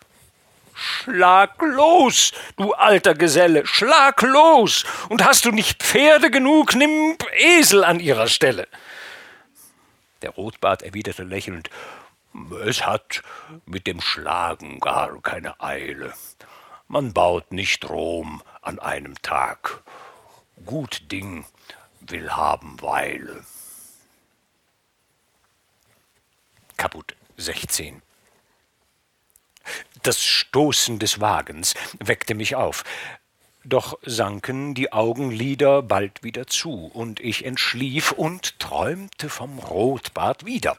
[0.74, 7.82] Schlag los, du alter Geselle, schlag los, und hast du nicht Pferde genug, nimm Esel
[7.82, 8.68] an ihrer Stelle.
[10.22, 11.68] Der Rotbart erwiderte lächelnd
[12.64, 13.22] Es hat
[13.66, 16.12] mit dem Schlagen gar keine Eile.
[16.86, 19.82] Man baut nicht Rom an einem Tag.
[20.64, 21.44] Gut Ding
[22.00, 23.44] will haben Weile.
[26.76, 28.00] Kaput 16
[30.02, 32.84] das Stoßen des Wagens weckte mich auf.
[33.64, 40.78] Doch sanken die Augenlider bald wieder zu, und ich entschlief und träumte vom Rotbart wieder,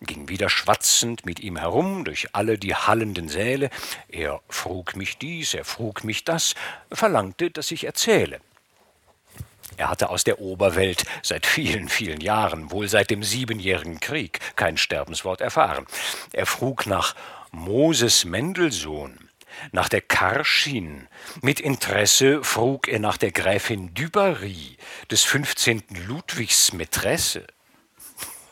[0.00, 3.70] ging wieder schwatzend mit ihm herum durch alle die hallenden Säle.
[4.08, 6.54] Er frug mich dies, er frug mich das,
[6.90, 8.40] verlangte, dass ich erzähle.
[9.76, 14.78] Er hatte aus der Oberwelt seit vielen, vielen Jahren, wohl seit dem Siebenjährigen Krieg, kein
[14.78, 15.86] Sterbenswort erfahren.
[16.32, 17.14] Er frug nach
[17.50, 19.18] Moses Mendelssohn,
[19.72, 21.08] nach der Karschin.
[21.42, 24.76] Mit Interesse frug er nach der Gräfin Dubarry,
[25.10, 25.82] des 15.
[26.06, 27.46] Ludwigs Mätresse.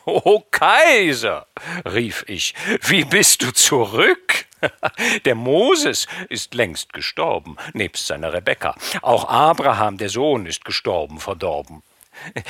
[0.05, 1.47] O Kaiser,
[1.83, 4.45] rief ich, wie bist du zurück?
[5.25, 8.75] Der Moses ist längst gestorben, nebst seiner Rebekka.
[9.01, 11.81] Auch Abraham, der Sohn, ist gestorben, verdorben.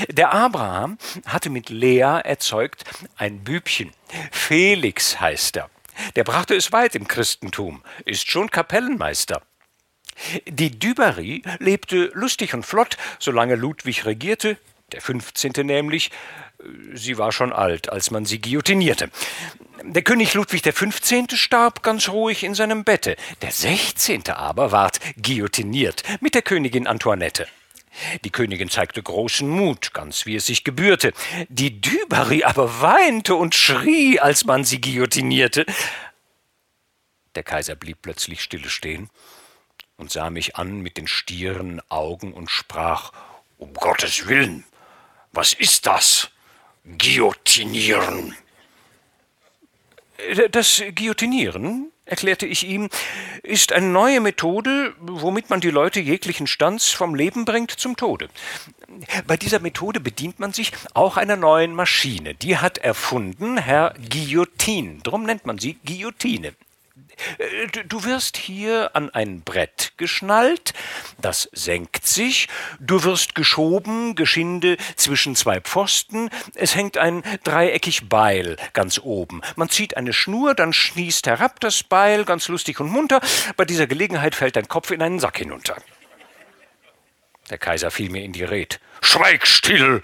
[0.10, 2.84] Der Abraham hatte mit Lea erzeugt
[3.18, 3.92] ein Bübchen.
[4.32, 5.70] Felix heißt er.
[6.16, 9.42] Der brachte es weit im Christentum, ist schon Kapellenmeister.
[10.48, 14.58] Die Dubarry lebte lustig und flott, solange Ludwig regierte,
[14.92, 15.54] der 15.
[15.66, 16.12] nämlich.
[16.94, 19.10] Sie war schon alt, als man sie guillotinierte.
[19.84, 21.36] Der König Ludwig XV.
[21.36, 23.18] starb ganz ruhig in seinem Bette.
[23.42, 24.30] Der 16.
[24.30, 27.48] aber ward guillotiniert mit der Königin Antoinette.
[28.24, 31.14] Die Königin zeigte großen Mut, ganz wie es sich gebührte.
[31.50, 35.66] Die Dubarry aber weinte und schrie, als man sie guillotinierte.
[37.36, 39.10] Der Kaiser blieb plötzlich stille stehen
[39.98, 43.12] und sah mich an mit den stieren Augen und sprach
[43.58, 44.66] Um Gottes willen,
[45.32, 46.30] was ist das?
[46.98, 48.36] Guillotinieren.
[50.52, 52.90] Das Guillotinieren, erklärte ich ihm,
[53.44, 58.30] ist eine neue Methode, womit man die Leute jeglichen Stands vom Leben bringt zum Tode.
[59.28, 62.36] Bei dieser Methode bedient man sich auch einer neuen Maschine.
[62.36, 65.02] Die hat erfunden Herr Guillotin.
[65.04, 66.54] Drum nennt man sie Guillotine.
[67.38, 70.74] Äh, du wirst hier an ein Brett geschnallt,
[71.22, 72.48] das senkt sich,
[72.80, 79.42] du wirst geschoben, geschinde zwischen zwei Pfosten, es hängt ein dreieckig Beil ganz oben.
[79.56, 83.22] Man zieht eine Schnur, dann schließt herab das Beil, ganz lustig und munter,
[83.58, 85.78] bei dieser Gelegenheit fällt dein Kopf in einen Sack hinunter.
[87.50, 88.80] Der Kaiser fiel mir in die Red.
[89.02, 90.02] Schweig still!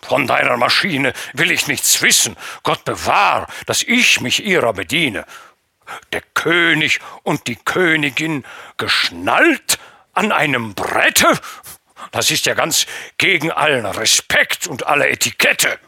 [0.00, 2.36] Von deiner Maschine will ich nichts wissen.
[2.62, 5.24] Gott bewahr, dass ich mich ihrer bediene
[6.12, 8.44] der König und die Königin
[8.76, 9.78] geschnallt
[10.14, 11.38] an einem Brette?
[12.12, 12.86] Das ist ja ganz
[13.18, 15.78] gegen allen Respekt und alle Etikette.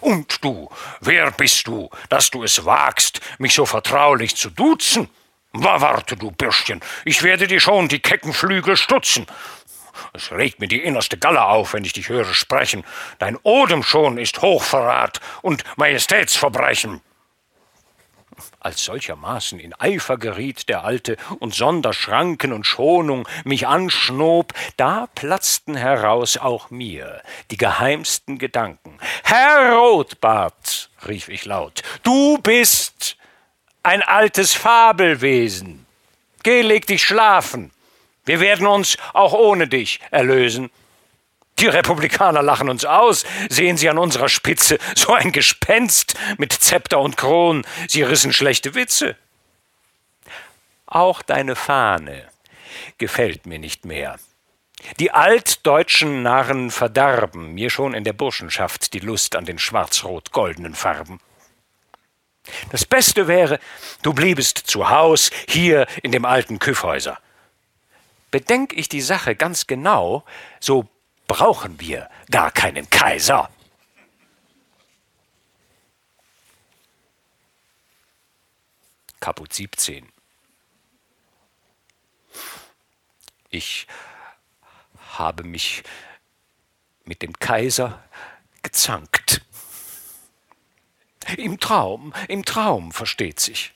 [0.00, 0.68] Und du,
[1.00, 5.08] wer bist du, dass du es wagst, mich so vertraulich zu duzen?
[5.52, 9.26] Warte, du Bürschchen, ich werde dir schon die kecken Flügel stutzen.
[10.12, 12.84] Es regt mir die innerste Galle auf, wenn ich dich höre sprechen.
[13.18, 17.00] Dein Odem schon ist Hochverrat und Majestätsverbrechen.
[18.66, 25.06] Als solchermaßen in Eifer geriet der Alte und sonder Schranken und Schonung mich anschnob, da
[25.14, 28.98] platzten heraus auch mir die geheimsten Gedanken.
[29.22, 33.16] Herr Rotbart, rief ich laut, du bist
[33.84, 35.86] ein altes Fabelwesen.
[36.42, 37.70] Geh, leg dich schlafen.
[38.24, 40.70] Wir werden uns auch ohne dich erlösen.
[41.58, 43.24] Die Republikaner lachen uns aus.
[43.48, 47.64] Sehen Sie an unserer Spitze so ein Gespenst mit Zepter und Kron.
[47.88, 49.16] Sie rissen schlechte Witze.
[50.86, 52.28] Auch deine Fahne
[52.98, 54.16] gefällt mir nicht mehr.
[55.00, 61.20] Die altdeutschen Narren verdarben mir schon in der Burschenschaft die Lust an den schwarz-rot-goldenen Farben.
[62.70, 63.58] Das Beste wäre,
[64.02, 67.18] du bliebest zu Haus hier in dem alten Küffhäuser.
[68.30, 70.24] Bedenk ich die Sache ganz genau,
[70.60, 70.88] so
[71.26, 73.50] brauchen wir gar keinen Kaiser.
[79.20, 80.06] Kaput 17
[83.50, 83.86] Ich
[85.18, 85.82] habe mich
[87.04, 88.04] mit dem Kaiser
[88.62, 89.40] gezankt.
[91.36, 93.72] Im Traum, im Traum, versteht sich.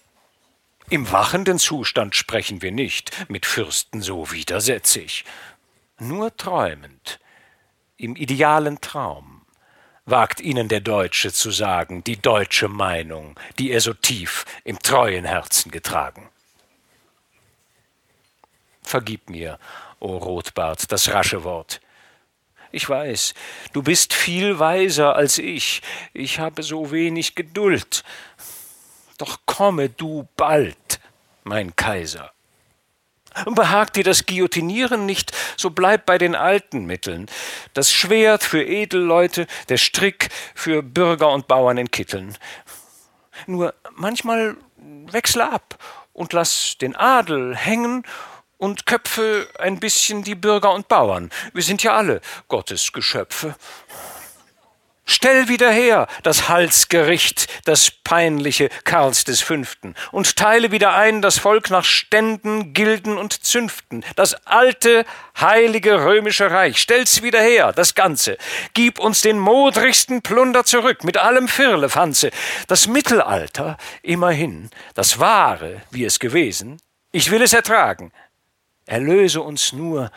[0.89, 5.25] Im wachenden Zustand sprechen wir nicht, mit Fürsten so widersetzig.
[5.99, 7.20] Nur träumend
[8.01, 9.43] im idealen Traum,
[10.07, 15.27] wagt ihnen der Deutsche zu sagen, die deutsche Meinung, die er so tief im treuen
[15.27, 16.29] Herzen getragen.
[18.83, 19.59] Vergib mir,
[19.99, 21.81] o Rotbart, das rasche Wort.
[22.73, 23.35] Ich weiß,
[23.73, 25.83] du bist viel weiser als ich,
[26.15, 28.03] ich habe so wenig Geduld.
[29.19, 31.01] Doch komme du bald,
[31.45, 32.33] mein Kaiser.
[33.47, 37.27] Behagt dir das Guillotinieren nicht, so bleib bei den alten Mitteln.
[37.75, 42.37] Das Schwert für Edelleute, der Strick für Bürger und Bauern in Kitteln.
[43.47, 45.79] Nur manchmal wechsle ab
[46.13, 48.05] und lass den Adel hängen
[48.59, 51.31] und köpfe ein bisschen die Bürger und Bauern.
[51.55, 53.55] Wir sind ja alle Gottes Geschöpfe.
[55.13, 61.37] Stell wieder her das Halsgericht, das peinliche Karls des Fünften, und teile wieder ein das
[61.37, 65.05] Volk nach Ständen, Gilden und Zünften, das alte,
[65.39, 66.79] heilige römische Reich.
[66.79, 68.39] Stell's wieder her, das Ganze.
[68.73, 72.31] Gib uns den modrigsten Plunder zurück, mit allem Firlefanze.
[72.69, 76.81] Das Mittelalter, immerhin, das wahre, wie es gewesen,
[77.11, 78.13] ich will es ertragen.
[78.87, 80.13] Erlöse uns nur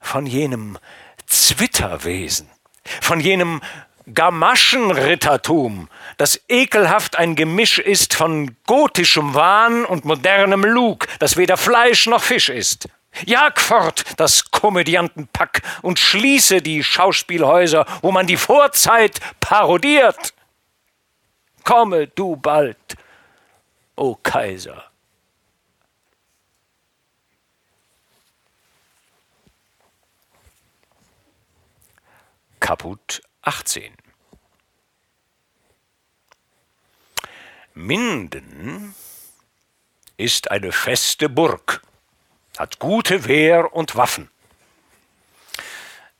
[0.00, 0.78] von jenem
[1.24, 2.50] Zwitterwesen,
[3.00, 3.62] von jenem
[4.12, 5.88] Gamaschenrittertum,
[6.18, 12.22] das ekelhaft ein Gemisch ist von gotischem Wahn und modernem Lug, das weder Fleisch noch
[12.22, 12.88] Fisch ist.
[13.24, 20.34] Jag fort das Komödiantenpack und schließe die Schauspielhäuser, wo man die Vorzeit parodiert.
[21.62, 22.76] Komme du bald,
[23.96, 24.84] o oh Kaiser.
[32.60, 33.94] Kaput 18.
[37.74, 38.94] Minden
[40.16, 41.82] ist eine feste Burg,
[42.56, 44.30] hat gute Wehr und Waffen.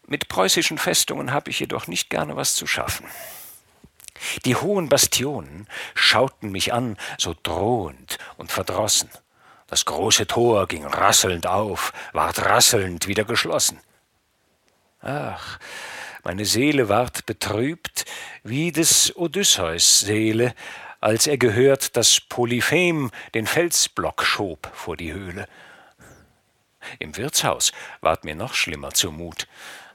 [0.07, 3.07] Mit preußischen Festungen habe ich jedoch nicht gerne was zu schaffen.
[4.45, 9.09] Die hohen Bastionen schauten mich an, so drohend und verdrossen.
[9.67, 13.81] Das große Tor ging rasselnd auf, ward rasselnd wieder geschlossen.
[15.01, 15.59] Ach,
[16.25, 18.07] meine Seele ward betrübt,
[18.43, 20.55] wie des Odysseus Seele,
[21.01, 25.47] als er gehört, dass Polyphem den Felsblock schob vor die Höhle.
[26.99, 29.47] Im Wirtshaus ward mir noch schlimmer zumut.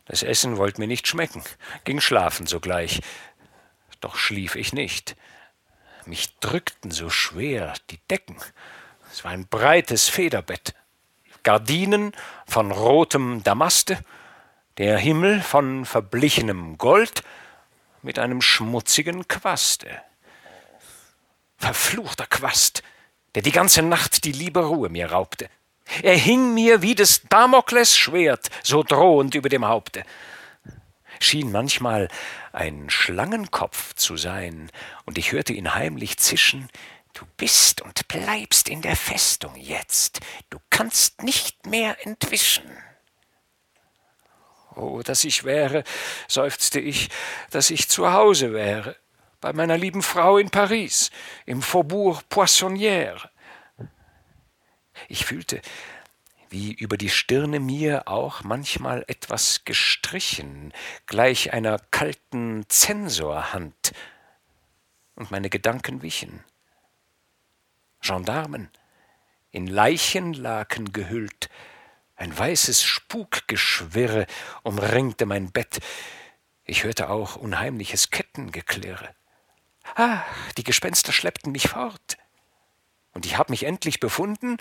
[0.06, 1.44] Das Essen wollte mir nicht schmecken,
[1.84, 3.02] ging schlafen sogleich.
[4.00, 5.16] Doch schlief ich nicht.
[6.06, 8.38] Mich drückten so schwer die Decken.
[9.12, 10.74] Es war ein breites Federbett.
[11.44, 12.14] Gardinen
[12.46, 13.98] von rotem Damaste,
[14.80, 17.24] der Himmel von verblichenem Gold
[18.02, 19.90] mit einem schmutzigen Quaste.
[21.58, 22.82] Verfluchter Quast,
[23.36, 25.50] der die ganze Nacht die liebe Ruhe mir raubte.
[26.02, 30.06] Er hing mir wie des Damokles Schwert so drohend über dem Haupte.
[31.20, 32.08] Schien manchmal
[32.54, 34.72] ein Schlangenkopf zu sein,
[35.06, 36.70] und ich hörte ihn heimlich zischen
[37.14, 42.64] Du bist und bleibst in der Festung jetzt, du kannst nicht mehr entwischen.
[44.80, 45.84] Oh, dass ich wäre,
[46.30, 47.10] seufzte ich,
[47.52, 48.96] dass ich zu Hause wäre,
[49.42, 51.12] bei meiner lieben Frau in Paris,
[51.46, 53.30] im Faubourg Poissonnière.
[55.10, 55.62] Ich fühlte,
[56.50, 60.74] wie über die Stirne mir auch manchmal etwas gestrichen,
[61.08, 63.92] gleich einer kalten Zensorhand,
[65.16, 66.46] und meine Gedanken wichen.
[68.00, 68.70] Gendarmen,
[69.52, 71.50] in Leichenlaken gehüllt,
[72.20, 74.28] ein weißes Spukgeschwirre
[74.64, 75.80] umringte mein Bett,
[76.66, 79.16] ich hörte auch unheimliches Kettengeklirre.
[79.96, 80.22] Ah,
[80.58, 82.18] die Gespenster schleppten mich fort.
[83.14, 84.58] Und ich hab mich endlich befunden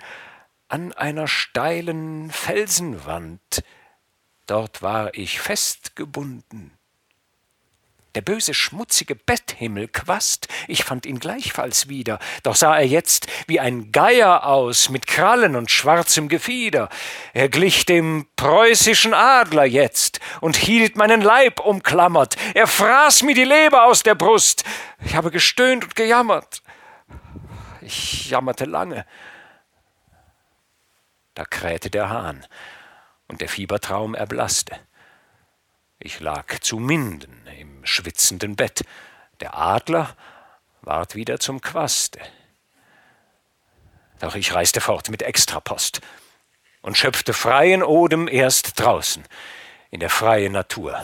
[0.69, 3.63] an einer steilen Felsenwand.
[4.47, 6.78] Dort war ich festgebunden.
[8.19, 13.61] Der böse, schmutzige Betthimmel quast, ich fand ihn gleichfalls wieder, doch sah er jetzt wie
[13.61, 16.89] ein Geier aus, mit Krallen und schwarzem Gefieder.
[17.31, 22.35] Er glich dem preußischen Adler jetzt und hielt meinen Leib umklammert.
[22.55, 24.65] Er fraß mir die Leber aus der Brust.
[25.05, 26.61] Ich habe gestöhnt und gejammert.
[27.79, 29.05] Ich jammerte lange.
[31.35, 32.45] Da krähte der Hahn,
[33.29, 34.75] und der Fiebertraum erblaßte.
[35.99, 37.39] Ich lag zu Minden
[37.85, 38.83] schwitzenden Bett.
[39.39, 40.15] Der Adler
[40.81, 42.19] ward wieder zum Quaste.
[44.19, 46.01] Doch ich reiste fort mit Extrapost
[46.81, 49.23] und schöpfte freien Odem erst draußen,
[49.91, 51.01] in der freien Natur,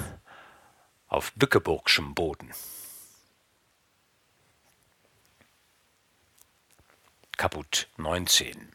[1.08, 2.54] auf Bückeburgschem Boden.
[7.38, 8.72] Kaput 19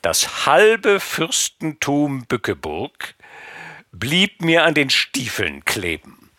[0.00, 3.14] Das halbe Fürstentum Bückeburg
[3.92, 6.30] blieb mir an den Stiefeln kleben.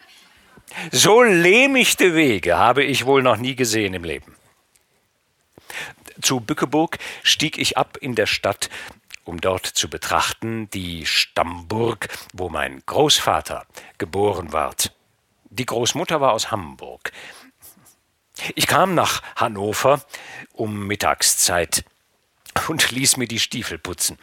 [0.91, 4.35] So lehmichte Wege habe ich wohl noch nie gesehen im Leben.
[6.21, 8.69] Zu Bückeburg stieg ich ab in der Stadt,
[9.23, 13.65] um dort zu betrachten die Stammburg, wo mein Großvater
[13.97, 14.91] geboren ward.
[15.49, 17.11] Die Großmutter war aus Hamburg.
[18.55, 20.01] Ich kam nach Hannover
[20.53, 21.85] um Mittagszeit
[22.67, 24.17] und ließ mir die Stiefel putzen.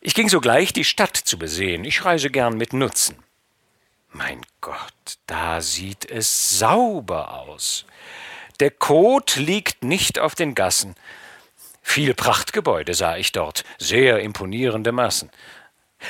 [0.00, 1.84] Ich ging sogleich die Stadt zu besehen.
[1.84, 3.16] Ich reise gern mit Nutzen.
[4.10, 7.84] Mein Gott, da sieht es sauber aus.
[8.60, 10.94] Der Kot liegt nicht auf den Gassen.
[11.82, 15.30] Viel Prachtgebäude sah ich dort, sehr imponierende Massen.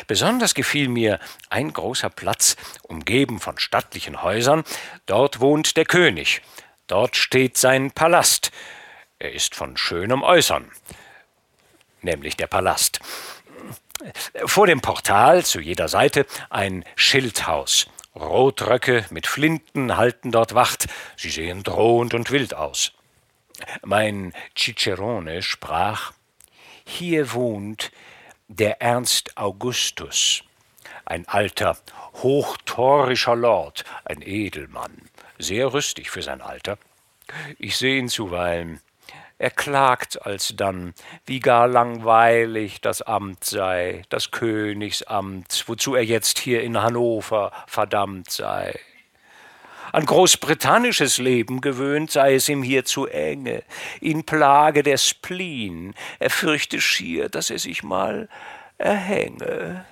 [0.06, 1.18] Besonders gefiel mir
[1.48, 4.64] ein großer Platz, umgeben von stattlichen Häusern.
[5.06, 6.42] Dort wohnt der König.
[6.86, 8.52] Dort steht sein Palast.
[9.18, 10.70] Er ist von schönem Äußern
[12.06, 13.00] nämlich der Palast.
[14.46, 17.86] Vor dem Portal zu jeder Seite ein Schildhaus.
[18.14, 20.86] Rotröcke mit Flinten halten dort Wacht.
[21.16, 22.92] Sie sehen drohend und wild aus.
[23.82, 26.12] Mein Cicerone sprach:
[26.86, 27.90] Hier wohnt
[28.48, 30.44] der Ernst Augustus,
[31.04, 31.78] ein alter,
[32.14, 36.78] hochtorischer Lord, ein Edelmann, sehr rüstig für sein Alter.
[37.58, 38.80] Ich seh ihn zuweilen
[39.38, 40.94] er klagt alsdann,
[41.26, 48.30] wie gar langweilig das Amt sei, das Königsamt, wozu er jetzt hier in Hannover verdammt
[48.30, 48.78] sei.
[49.92, 53.62] An großbritannisches Leben gewöhnt sei es ihm hier zu enge,
[54.00, 58.28] ihn plage der Spleen, er fürchte schier, dass er sich mal
[58.78, 59.86] erhänge.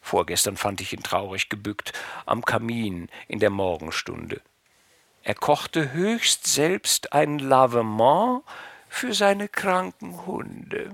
[0.00, 1.92] Vorgestern fand ich ihn traurig gebückt
[2.26, 4.42] am Kamin in der Morgenstunde.
[5.24, 8.42] Er kochte höchst selbst ein Lavement
[8.90, 10.92] für seine kranken Hunde.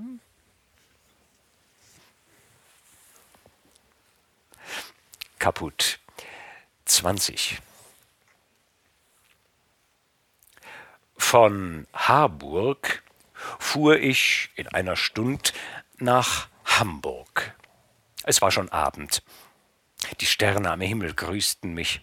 [5.41, 5.99] Kaputt.
[6.85, 7.61] 20.
[11.17, 13.03] Von Harburg
[13.59, 15.55] fuhr ich in einer Stund
[15.99, 17.57] nach Hamburg.
[18.23, 19.25] Es war schon Abend.
[20.21, 22.01] Die Sterne am Himmel grüßten mich.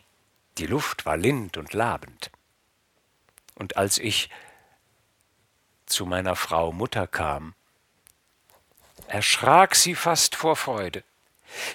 [0.57, 2.31] Die Luft war lind und labend.
[3.55, 4.29] Und als ich
[5.85, 7.53] zu meiner Frau Mutter kam,
[9.07, 11.03] erschrak sie fast vor Freude.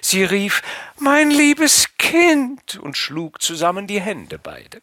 [0.01, 0.61] Sie rief
[0.97, 4.81] Mein liebes Kind und schlug zusammen die Hände beide.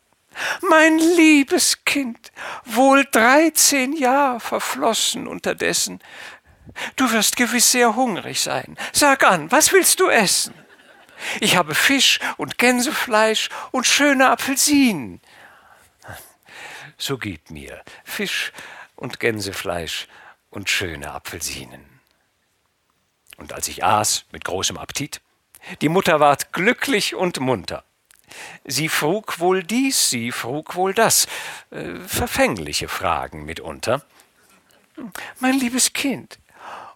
[0.62, 2.32] Mein liebes Kind,
[2.64, 6.01] wohl dreizehn Jahr verflossen unterdessen.
[6.96, 8.76] Du wirst gewiss sehr hungrig sein.
[8.92, 10.55] Sag an, was willst du essen?
[11.41, 15.21] Ich habe Fisch und Gänsefleisch und schöne Apfelsinen.
[16.99, 18.53] So gib mir Fisch
[18.97, 20.07] und Gänsefleisch
[20.51, 21.85] und schöne Apfelsinen.
[23.37, 25.21] Und als ich aß mit großem Appetit,
[25.81, 27.85] die Mutter ward glücklich und munter.
[28.64, 31.27] Sie frug wohl dies, sie frug wohl das,
[31.71, 34.05] äh, verfängliche Fragen mitunter.
[35.41, 36.39] Mein liebes Kind,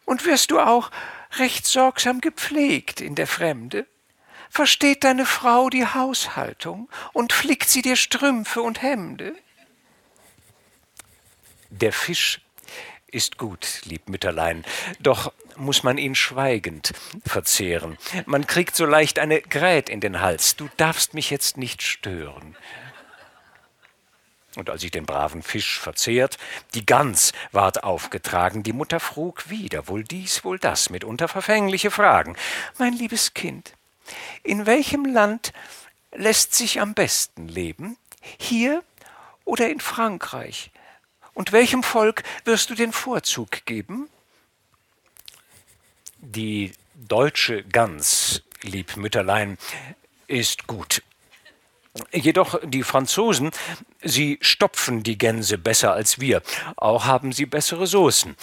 [0.04, 0.90] und wirst du auch
[1.38, 3.86] recht sorgsam gepflegt in der Fremde?
[4.54, 9.34] Versteht deine Frau die Haushaltung und flickt sie dir Strümpfe und Hemde?
[11.70, 12.40] Der Fisch
[13.08, 14.64] ist gut, lieb Mütterlein,
[15.00, 16.92] doch muss man ihn schweigend
[17.26, 17.98] verzehren.
[18.26, 20.54] Man kriegt so leicht eine Grät in den Hals.
[20.54, 22.56] Du darfst mich jetzt nicht stören.
[24.54, 26.38] Und als ich den braven Fisch verzehrt,
[26.74, 32.36] die Gans ward aufgetragen, die Mutter frug wieder, wohl dies, wohl das, mitunter verfängliche Fragen.
[32.78, 33.74] Mein liebes Kind,
[34.42, 35.52] in welchem Land
[36.12, 37.96] lässt sich am besten leben?
[38.38, 38.82] Hier
[39.44, 40.70] oder in Frankreich?
[41.34, 44.08] Und welchem Volk wirst du den Vorzug geben?
[46.18, 49.58] Die deutsche Gans, lieb Mütterlein,
[50.26, 51.02] ist gut.
[52.12, 53.50] Jedoch die Franzosen,
[54.02, 56.42] sie stopfen die Gänse besser als wir,
[56.76, 58.36] auch haben sie bessere Soßen.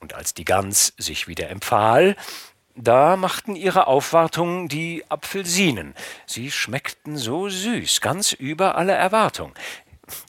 [0.00, 2.16] Und als die Gans sich wieder empfahl,
[2.74, 5.94] da machten ihre Aufwartung die Apfelsinen.
[6.26, 9.54] Sie schmeckten so süß, ganz über alle Erwartung.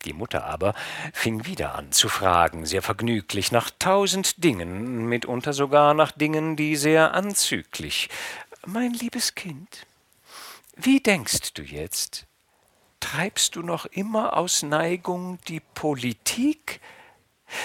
[0.05, 0.73] Die Mutter aber
[1.11, 6.75] fing wieder an zu fragen, sehr vergnüglich, nach tausend Dingen, mitunter sogar nach Dingen, die
[6.75, 8.09] sehr anzüglich.
[8.65, 9.85] Mein liebes Kind,
[10.75, 12.25] wie denkst du jetzt?
[12.99, 16.79] Treibst du noch immer aus Neigung die Politik?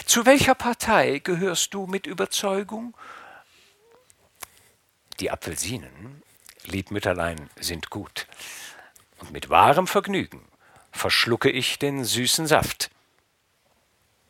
[0.04, 2.94] Zu welcher Partei gehörst du mit Überzeugung?
[5.20, 6.22] Die Apfelsinen,
[6.64, 8.26] lieb Mütterlein, sind gut.
[9.18, 10.42] Und mit wahrem Vergnügen
[10.92, 12.90] verschlucke ich den süßen Saft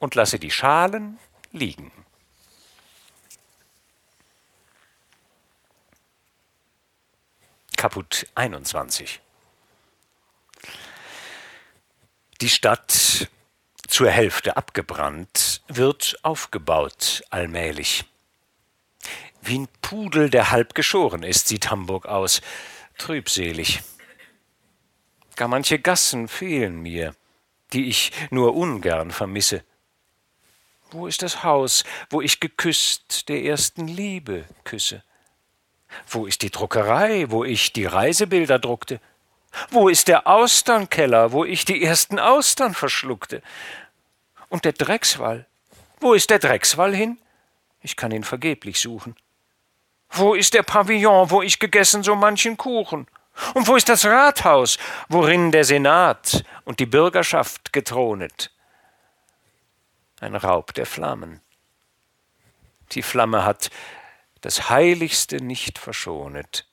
[0.00, 1.18] und lasse die Schalen
[1.52, 1.92] liegen.
[7.76, 9.20] Kaput 21
[12.40, 13.28] Die Stadt,
[13.86, 18.09] zur Hälfte abgebrannt, wird aufgebaut allmählich.
[19.42, 22.40] Wie ein Pudel, der halb geschoren ist, sieht Hamburg aus,
[22.98, 23.82] trübselig.
[25.36, 27.14] Gar manche Gassen fehlen mir,
[27.72, 29.64] die ich nur ungern vermisse.
[30.90, 35.02] Wo ist das Haus, wo ich geküsst der ersten Liebe küsse?
[36.08, 39.00] Wo ist die Druckerei, wo ich die Reisebilder druckte?
[39.70, 43.42] Wo ist der Austernkeller, wo ich die ersten Austern verschluckte?
[44.48, 45.46] Und der Dreckswall?
[46.00, 47.18] Wo ist der Dreckswall hin?
[47.82, 49.16] Ich kann ihn vergeblich suchen.
[50.10, 53.06] Wo ist der Pavillon, wo ich gegessen so manchen Kuchen?
[53.54, 58.50] Und wo ist das Rathaus, worin der Senat und die Bürgerschaft gethronet?
[60.20, 61.40] Ein Raub der Flammen.
[62.92, 63.70] Die Flamme hat
[64.40, 66.66] das Heiligste nicht verschonet.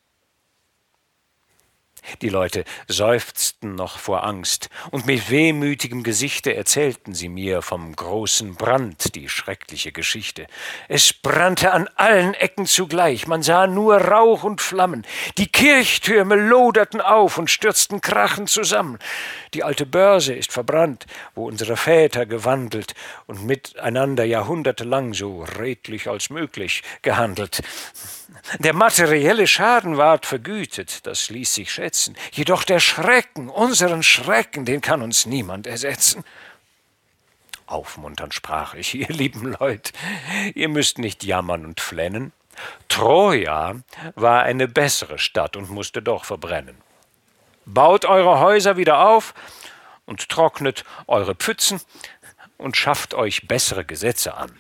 [2.22, 8.56] Die Leute seufzten noch vor Angst, und mit wehmütigem Gesichte erzählten sie mir vom großen
[8.56, 10.48] Brand die schreckliche Geschichte.
[10.88, 15.06] Es brannte an allen Ecken zugleich, man sah nur Rauch und Flammen,
[15.38, 19.00] die Kirchtürme loderten auf und stürzten krachend zusammen.
[19.54, 21.06] Die alte Börse ist verbrannt,
[21.36, 22.94] wo unsere Väter gewandelt
[23.26, 27.62] und miteinander jahrhundertelang so redlich als möglich gehandelt.
[28.60, 32.16] Der materielle Schaden ward vergütet, das ließ sich schätzen.
[32.32, 36.24] Jedoch der Schrecken, unseren Schrecken, den kann uns niemand ersetzen.
[37.66, 39.92] Aufmunternd sprach ich, ihr lieben Leut,
[40.56, 42.32] ihr müsst nicht jammern und flennen.
[42.88, 43.76] Troja
[44.16, 46.78] war eine bessere Stadt und musste doch verbrennen.
[47.66, 49.34] Baut eure Häuser wieder auf
[50.06, 51.82] und trocknet eure Pfützen
[52.58, 54.58] und schafft euch bessere Gesetze an.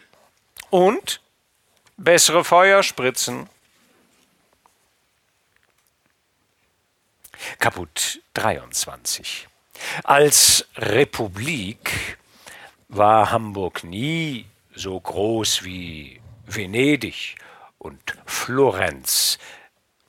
[0.69, 1.21] Und
[1.95, 3.49] bessere Feuerspritzen.
[7.59, 9.47] Kaput 23.
[10.03, 12.17] Als Republik
[12.89, 17.35] war Hamburg nie so groß wie Venedig
[17.77, 19.37] und Florenz.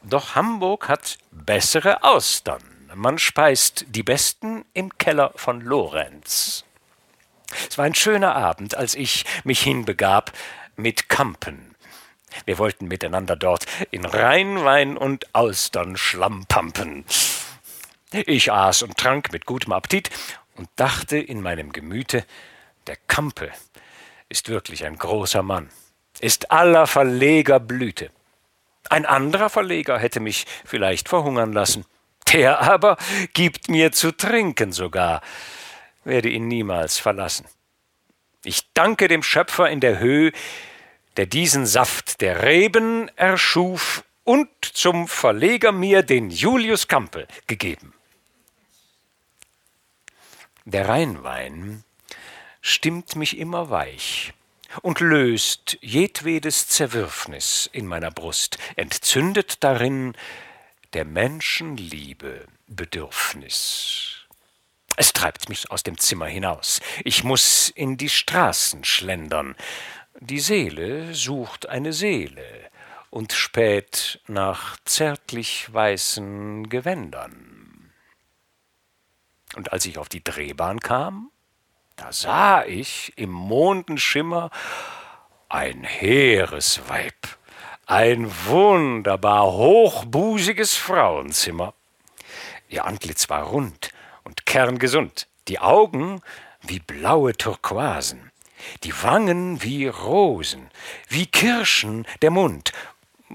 [0.02, 2.62] Doch Hamburg hat bessere Austern.
[2.94, 6.64] Man speist die besten im Keller von Lorenz.
[7.68, 10.32] Es war ein schöner Abend, als ich mich hinbegab
[10.76, 11.74] mit Kampen.
[12.44, 17.04] Wir wollten miteinander dort in Rheinwein und Austern schlampampen.
[18.12, 20.10] Ich aß und trank mit gutem Appetit
[20.56, 22.24] und dachte in meinem Gemüte,
[22.86, 23.50] der Kampe
[24.28, 25.70] ist wirklich ein großer Mann,
[26.20, 28.10] ist aller Verleger Blüte.
[28.90, 31.84] Ein anderer Verleger hätte mich vielleicht verhungern lassen.
[32.32, 32.96] Der aber
[33.32, 35.22] gibt mir zu trinken sogar,
[36.04, 37.46] werde ihn niemals verlassen.
[38.44, 40.32] Ich danke dem Schöpfer in der Höhe,
[41.18, 47.92] der diesen Saft der Reben erschuf und zum Verleger mir den Julius Kampe gegeben.
[50.64, 51.82] Der Rheinwein
[52.60, 54.32] stimmt mich immer weich
[54.82, 60.14] und löst jedwedes Zerwürfnis in meiner Brust, entzündet darin
[60.92, 64.18] der Menschenliebe Bedürfnis.
[65.00, 66.80] Es treibt mich aus dem Zimmer hinaus.
[67.04, 69.54] Ich muss in die Straßen schlendern.
[70.20, 72.42] Die Seele sucht eine Seele
[73.08, 77.92] und späht nach zärtlich weißen Gewändern.
[79.54, 81.30] Und als ich auf die Drehbahn kam,
[81.94, 84.50] da sah ich im Mondenschimmer
[85.48, 87.38] ein hehres Weib,
[87.86, 91.74] ein wunderbar hochbusiges Frauenzimmer.
[92.68, 93.92] Ihr Antlitz war rund
[94.24, 96.22] und kerngesund, die Augen
[96.62, 98.32] wie blaue Turquoisen,
[98.84, 100.70] die Wangen wie Rosen,
[101.08, 102.72] wie Kirschen der Mund,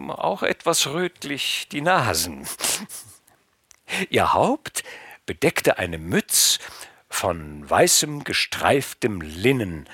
[0.10, 2.48] auch etwas rötlich die Nasen.
[4.10, 4.84] Ihr Haupt
[5.26, 6.60] bedeckte eine Mütz
[7.10, 9.88] von weißem gestreiftem Linnen,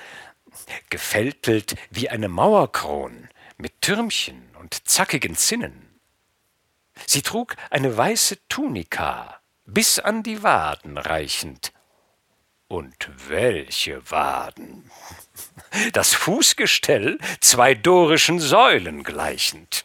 [0.88, 3.28] gefältelt wie eine Mauerkron
[3.58, 5.90] mit Türmchen und zackigen Zinnen.
[7.06, 11.72] Sie trug eine weiße Tunika, bis an die Waden reichend.
[12.68, 14.90] Und welche Waden!
[15.92, 19.84] Das Fußgestell zwei dorischen Säulen gleichend.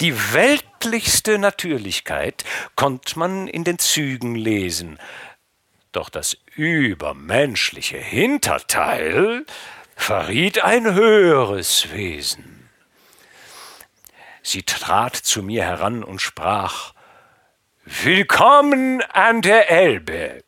[0.00, 2.44] Die weltlichste Natürlichkeit
[2.76, 4.98] konnt man in den Zügen lesen,
[5.92, 9.44] doch das übermenschliche Hinterteil
[9.96, 12.68] verriet ein höheres Wesen.
[14.42, 16.94] Sie trat zu mir heran und sprach
[17.84, 20.44] Willkommen an der Elbe.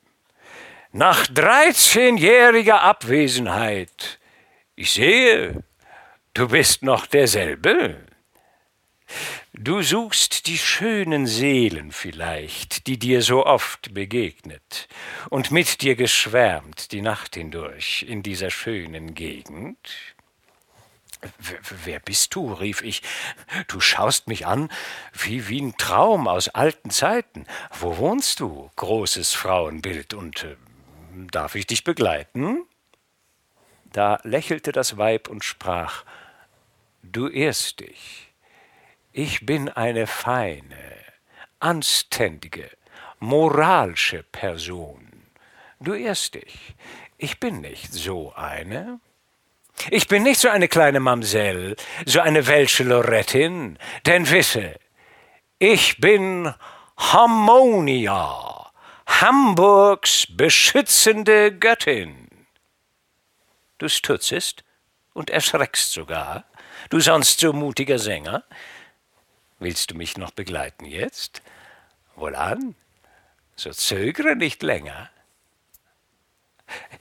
[0.92, 4.18] Nach dreizehnjähriger Abwesenheit.
[4.74, 5.62] Ich sehe,
[6.32, 8.06] du bist noch derselbe.
[9.52, 14.88] Du suchst die schönen Seelen vielleicht, die dir so oft begegnet
[15.28, 19.76] und mit dir geschwärmt die Nacht hindurch in dieser schönen Gegend.
[21.84, 22.52] Wer bist du?
[22.52, 23.02] rief ich.
[23.66, 24.70] Du schaust mich an
[25.12, 27.44] wie, wie ein Traum aus alten Zeiten.
[27.78, 30.56] Wo wohnst du, großes Frauenbild, und äh,
[31.30, 32.64] darf ich dich begleiten?
[33.92, 36.04] Da lächelte das Weib und sprach
[37.02, 38.32] Du irrst dich.
[39.12, 40.94] Ich bin eine feine,
[41.58, 42.70] anständige,
[43.18, 45.08] moralische Person.
[45.80, 46.74] Du irrst dich.
[47.16, 49.00] Ich bin nicht so eine.
[49.90, 54.78] Ich bin nicht so eine kleine Mamsell, so eine welsche Lorettin, denn wisse,
[55.58, 56.52] ich bin
[56.96, 58.67] Harmonia,
[59.08, 62.28] Hamburgs beschützende Göttin.
[63.78, 64.64] Du stutzest
[65.12, 66.44] und erschreckst sogar,
[66.90, 68.44] du sonst so mutiger Sänger,
[69.58, 71.42] Willst du mich noch begleiten jetzt?
[72.14, 72.76] Wohlan,
[73.56, 75.10] so zögere nicht länger.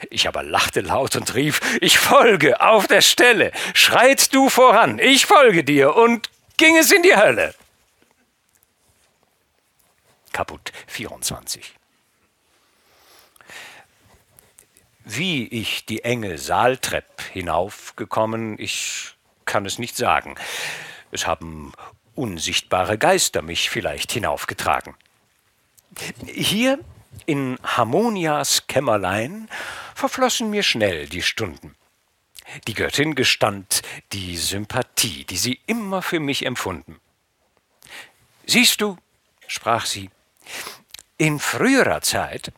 [0.09, 5.25] Ich aber lachte laut und rief, ich folge auf der Stelle, schreit du voran, ich
[5.25, 7.53] folge dir und ging es in die Hölle.
[10.31, 11.76] Kaput 24.
[15.09, 20.35] Wie ich die enge Saaltrepp hinaufgekommen, ich kann es nicht sagen.
[21.11, 21.71] Es haben
[22.13, 24.95] unsichtbare Geister mich vielleicht hinaufgetragen.
[26.25, 26.79] Hier
[27.25, 29.47] in Harmonias Kämmerlein
[29.95, 31.75] verflossen mir schnell die Stunden.
[32.67, 36.99] Die Göttin gestand die Sympathie, die sie immer für mich empfunden.
[38.45, 38.97] Siehst du,
[39.47, 40.09] sprach sie,
[41.17, 42.51] in früherer Zeit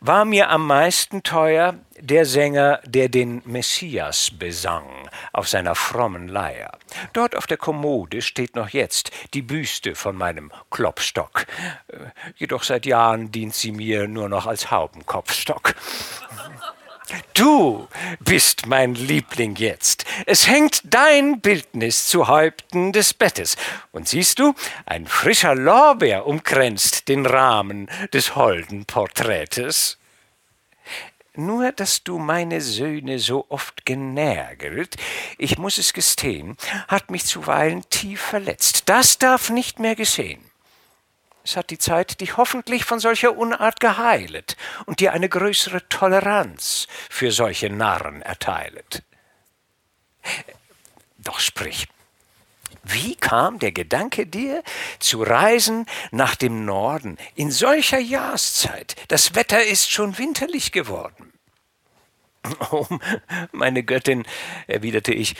[0.00, 4.84] war mir am meisten teuer der Sänger, der den Messias besang
[5.32, 6.72] auf seiner frommen Leier.
[7.12, 11.46] Dort auf der Kommode steht noch jetzt die Büste von meinem Klopstock.
[11.86, 11.96] Äh,
[12.36, 15.74] jedoch seit Jahren dient sie mir nur noch als Haubenkopfstock.
[17.34, 17.88] Du
[18.20, 20.04] bist mein Liebling jetzt.
[20.26, 23.56] Es hängt dein Bildnis zu Häupten des Bettes.
[23.92, 24.54] Und siehst du,
[24.86, 29.98] ein frischer Lorbeer umkränzt den Rahmen des holden Porträtes.
[31.34, 34.96] Nur, dass du meine Söhne so oft genärgelt,
[35.38, 36.58] ich muss es gestehen,
[36.88, 38.82] hat mich zuweilen tief verletzt.
[38.90, 40.44] Das darf nicht mehr geschehen.
[41.44, 46.86] Es hat die Zeit dich hoffentlich von solcher Unart geheilet und dir eine größere Toleranz
[47.08, 49.02] für solche Narren erteilet.
[51.18, 51.88] Doch sprich,
[52.84, 54.62] wie kam der Gedanke dir,
[54.98, 58.96] zu reisen nach dem Norden in solcher Jahreszeit?
[59.08, 61.32] Das Wetter ist schon winterlich geworden.
[62.72, 62.86] Oh,
[63.52, 64.24] meine Göttin,
[64.66, 65.36] erwiderte ich,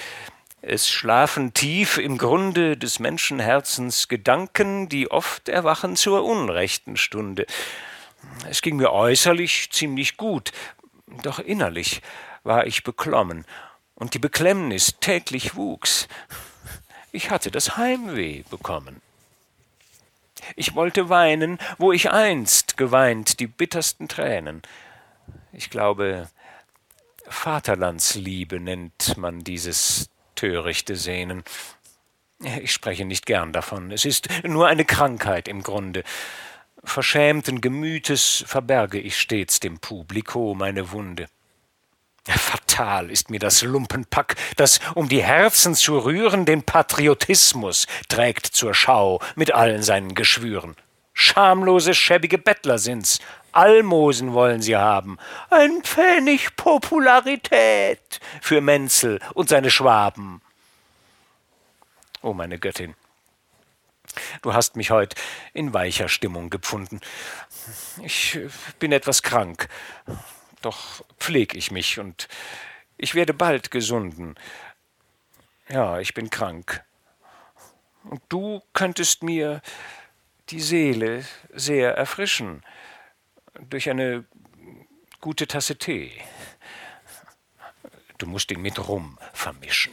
[0.60, 7.46] es schlafen tief im Grunde des Menschenherzens Gedanken, die oft erwachen zur unrechten Stunde.
[8.48, 10.52] Es ging mir äußerlich ziemlich gut,
[11.24, 12.00] doch innerlich
[12.44, 13.44] war ich beklommen,
[13.96, 16.06] und die Beklemmnis täglich wuchs.
[17.12, 19.02] Ich hatte das Heimweh bekommen.
[20.56, 24.62] Ich wollte weinen, wo ich einst geweint die bittersten Tränen.
[25.52, 26.28] Ich glaube,
[27.28, 31.44] Vaterlandsliebe nennt man dieses törichte Sehnen.
[32.60, 33.92] Ich spreche nicht gern davon.
[33.92, 36.02] Es ist nur eine Krankheit im Grunde.
[36.82, 41.28] Verschämten Gemütes verberge ich stets dem Publiko meine Wunde.
[42.28, 48.74] Fatal ist mir das Lumpenpack, das, um die Herzen zu rühren, den Patriotismus trägt zur
[48.74, 50.76] Schau mit allen seinen Geschwüren.
[51.12, 53.18] Schamlose, schäbige Bettler sind's.
[53.52, 55.18] Almosen wollen sie haben.
[55.50, 60.40] Ein Pfennig Popularität für Menzel und seine Schwaben.
[62.22, 62.94] Oh, meine Göttin,
[64.42, 65.14] du hast mich heut
[65.52, 67.00] in weicher Stimmung gefunden.
[68.02, 68.38] Ich
[68.78, 69.68] bin etwas krank,
[70.62, 72.28] doch pfleg ich mich und
[72.96, 74.36] ich werde bald gesunden.
[75.68, 76.84] Ja, ich bin krank.
[78.04, 79.62] Und du könntest mir
[80.50, 82.62] die Seele sehr erfrischen
[83.60, 84.24] durch eine
[85.20, 86.12] gute Tasse Tee.
[88.18, 89.92] Du musst ihn mit Rum vermischen.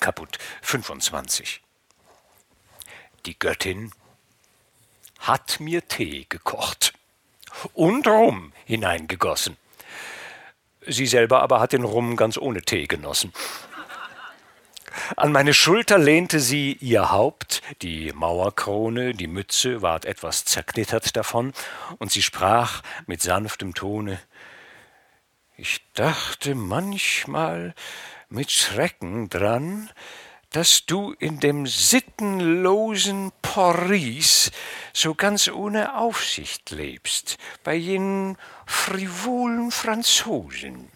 [0.00, 1.62] Kaputt 25.
[3.24, 3.92] Die Göttin
[5.20, 6.92] hat mir Tee gekocht
[7.74, 9.56] und Rum hineingegossen.
[10.86, 13.32] Sie selber aber hat den Rum ganz ohne Tee genossen.
[15.16, 21.52] An meine Schulter lehnte sie ihr Haupt, die Mauerkrone, die Mütze ward etwas zerknittert davon,
[21.98, 24.18] und sie sprach mit sanftem Tone
[25.56, 27.74] Ich dachte manchmal
[28.28, 29.90] mit Schrecken dran,
[30.52, 34.50] dass du in dem sittenlosen Paris
[34.92, 38.36] so ganz ohne Aufsicht lebst, bei jenen
[38.66, 40.90] frivolen Franzosen.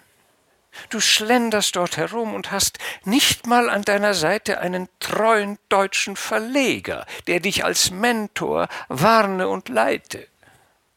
[0.90, 7.06] Du schlenderst dort herum und hast nicht mal an deiner Seite einen treuen deutschen Verleger,
[7.26, 10.28] der dich als Mentor warne und leite.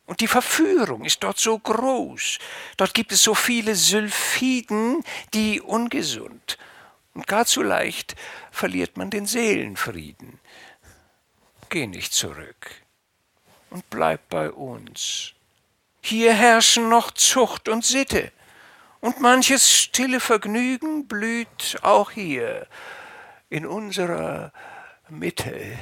[0.05, 2.39] Und die Verführung ist dort so groß.
[2.77, 5.03] Dort gibt es so viele Sylphiden,
[5.33, 6.57] die ungesund.
[7.19, 8.15] Und gar zu leicht
[8.49, 10.39] verliert man den Seelenfrieden.
[11.67, 12.71] Geh nicht zurück
[13.71, 15.33] und bleib bei uns.
[15.99, 18.31] Hier herrschen noch Zucht und Sitte.
[19.01, 22.67] Und manches stille Vergnügen blüht auch hier
[23.49, 24.53] in unserer
[25.09, 25.77] Mitte.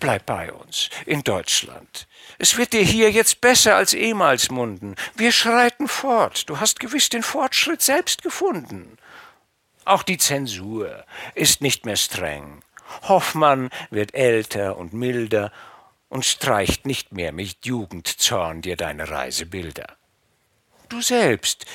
[0.00, 2.08] Bleib bei uns in Deutschland.
[2.38, 4.96] Es wird dir hier jetzt besser als ehemals munden.
[5.14, 6.48] Wir schreiten fort.
[6.48, 8.98] Du hast gewiss den Fortschritt selbst gefunden.
[9.84, 11.04] Auch die Zensur
[11.34, 12.62] ist nicht mehr streng.
[13.02, 15.52] Hoffmann wird älter und milder
[16.08, 19.96] und streicht nicht mehr mit Jugendzorn dir deine Reisebilder.
[20.88, 21.66] Du selbst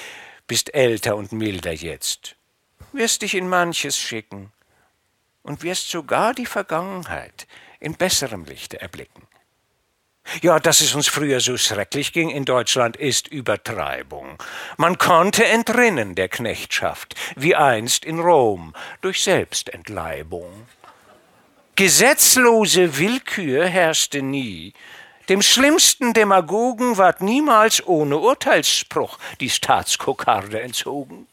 [0.47, 2.35] bist älter und milder jetzt,
[2.93, 4.51] wirst dich in manches schicken
[5.43, 7.47] und wirst sogar die Vergangenheit
[7.79, 9.28] in besserem Lichte erblicken.
[10.41, 14.41] Ja, dass es uns früher so schrecklich ging in Deutschland, ist Übertreibung.
[14.77, 20.67] Man konnte entrinnen der Knechtschaft, wie einst in Rom, durch Selbstentleibung.
[21.75, 24.73] Gesetzlose Willkür herrschte nie,
[25.29, 31.27] Dem schlimmsten Demagogen ward niemals ohne Urteilsspruch die Staatskokarde entzogen.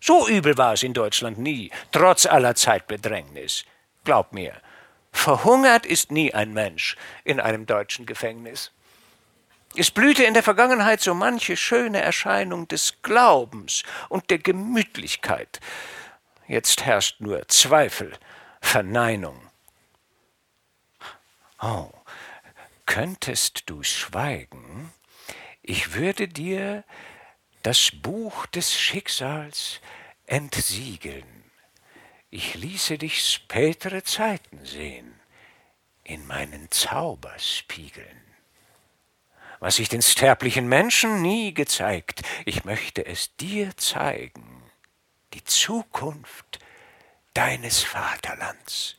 [0.00, 3.64] So übel war es in Deutschland nie, trotz aller Zeitbedrängnis.
[4.04, 4.52] Glaub mir,
[5.14, 8.72] verhungert ist nie ein Mensch in einem deutschen Gefängnis.
[9.76, 15.60] Es blühte in der Vergangenheit so manche schöne Erscheinung des Glaubens und der Gemütlichkeit.
[16.46, 18.12] Jetzt herrscht nur Zweifel,
[18.60, 19.40] Verneinung.
[21.60, 21.90] Oh,
[22.84, 24.92] könntest du schweigen,
[25.62, 26.84] ich würde dir
[27.62, 29.80] das Buch des Schicksals
[30.26, 31.43] entsiegeln.
[32.36, 35.20] Ich ließe dich spätere Zeiten sehen
[36.02, 38.20] in meinen Zauberspiegeln.
[39.60, 44.64] Was ich den sterblichen Menschen nie gezeigt, ich möchte es dir zeigen,
[45.32, 46.58] die Zukunft
[47.34, 48.96] deines Vaterlands.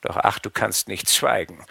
[0.00, 1.64] Doch ach, du kannst nicht schweigen.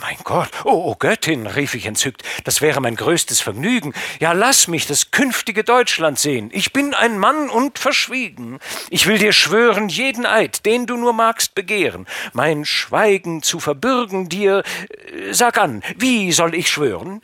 [0.00, 3.94] Mein Gott, oh, oh, Göttin, rief ich entzückt, das wäre mein größtes Vergnügen.
[4.20, 6.50] Ja, lass mich das künftige Deutschland sehen.
[6.52, 8.58] Ich bin ein Mann und verschwiegen.
[8.90, 14.28] Ich will dir schwören, jeden Eid, den du nur magst begehren, mein Schweigen zu verbürgen
[14.28, 14.62] dir.
[14.88, 17.22] Äh, sag an, wie soll ich schwören?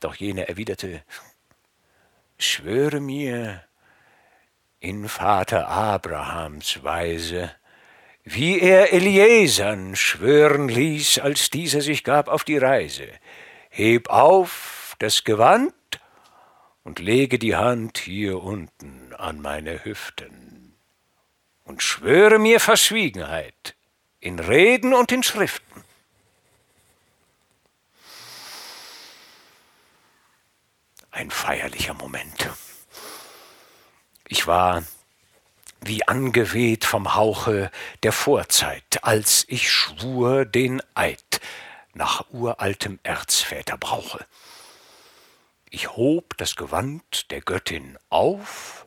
[0.00, 1.02] Doch jene erwiderte,
[2.38, 3.62] schwöre mir
[4.80, 7.52] in Vater Abrahams Weise,
[8.24, 13.08] wie er Eliesern schwören ließ, als dieser sich gab auf die Reise.
[13.70, 15.74] Heb auf das Gewand
[16.84, 20.76] und lege die Hand hier unten an meine Hüften
[21.64, 23.74] und schwöre mir Verschwiegenheit
[24.20, 25.84] in Reden und in Schriften.
[31.10, 32.50] Ein feierlicher Moment.
[34.28, 34.82] Ich war
[35.84, 37.70] wie angeweht vom Hauche
[38.02, 41.40] der Vorzeit, als ich schwur den Eid
[41.94, 44.24] nach uraltem Erzväterbrauche.
[45.70, 48.86] Ich hob das Gewand der Göttin auf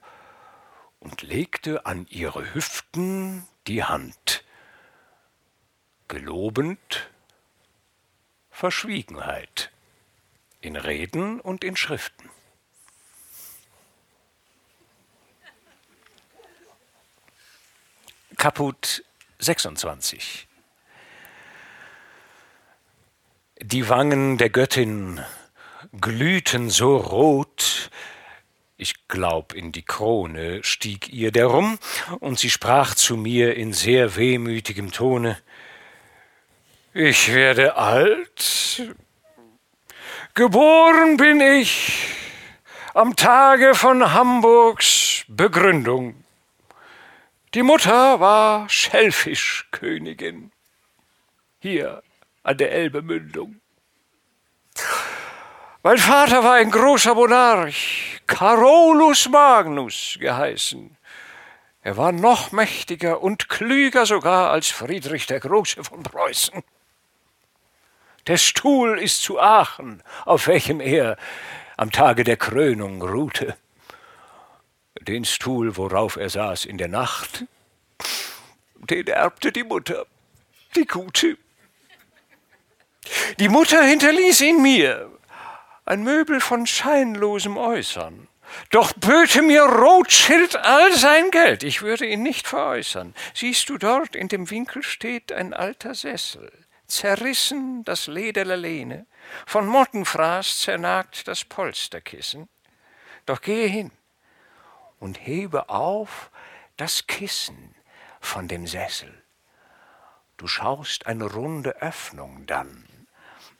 [0.99, 4.43] und legte an ihre Hüften die Hand,
[6.07, 7.09] gelobend
[8.51, 9.71] Verschwiegenheit
[10.61, 12.29] in Reden und in Schriften.
[18.37, 19.03] Kaput
[19.39, 20.47] 26.
[23.61, 25.21] Die Wangen der Göttin
[25.99, 27.89] glühten so rot,
[28.77, 31.79] ich glaub in die Krone stieg ihr der Rum,
[32.19, 35.37] und sie sprach zu mir in sehr wehmütigem Tone
[36.93, 38.83] Ich werde alt,
[40.33, 42.09] geboren bin ich
[42.93, 46.24] am Tage von Hamburgs Begründung.
[47.55, 50.51] Die Mutter war Schellfischkönigin,
[51.59, 52.03] hier
[52.43, 53.61] an der Elbemündung.
[55.81, 60.97] Mein Vater war ein großer Monarch, Carolus Magnus geheißen.
[61.81, 66.61] Er war noch mächtiger und klüger sogar als Friedrich der Große von Preußen.
[68.27, 71.15] Der Stuhl ist zu Aachen, auf welchem er
[71.77, 73.55] am Tage der Krönung ruhte
[75.05, 77.45] den Stuhl, worauf er saß in der Nacht,
[78.89, 80.05] den erbte die Mutter,
[80.75, 81.37] die Gute.
[83.39, 85.11] Die Mutter hinterließ ihn mir,
[85.85, 88.27] ein Möbel von scheinlosem Äußern.
[88.69, 93.15] Doch böte mir Rothschild all sein Geld, ich würde ihn nicht veräußern.
[93.33, 96.51] Siehst du dort, in dem Winkel steht ein alter Sessel,
[96.87, 99.07] zerrissen das Leder der Lehne,
[99.45, 102.47] von Mottenfraß zernagt das Polsterkissen.
[103.25, 103.91] Doch gehe hin,
[104.99, 106.29] und hebe auf
[106.77, 107.75] das Kissen
[108.19, 109.23] von dem Sessel.
[110.37, 112.85] Du schaust eine runde Öffnung dann,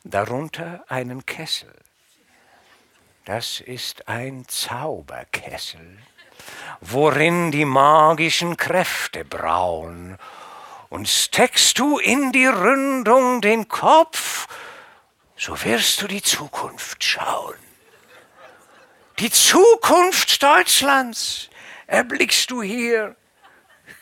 [0.04, 1.74] darunter einen Kessel.
[3.24, 5.98] Das ist ein Zauberkessel,
[6.82, 10.18] worin die magischen Kräfte brauen.
[10.90, 14.48] Und steckst du in die Ründung den Kopf,
[15.36, 17.65] so wirst du die Zukunft schauen.
[19.20, 21.50] Die Zukunft Deutschlands
[21.88, 23.16] erblickst du hier,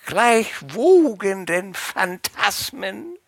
[0.07, 3.19] gleich wogenden Phantasmen.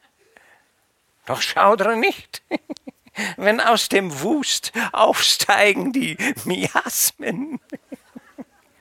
[1.27, 2.41] Doch schaudere nicht,
[3.37, 7.59] wenn aus dem Wust aufsteigen die Miasmen.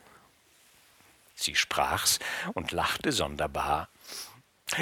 [1.34, 2.20] Sie sprach's
[2.54, 3.90] und lachte sonderbar.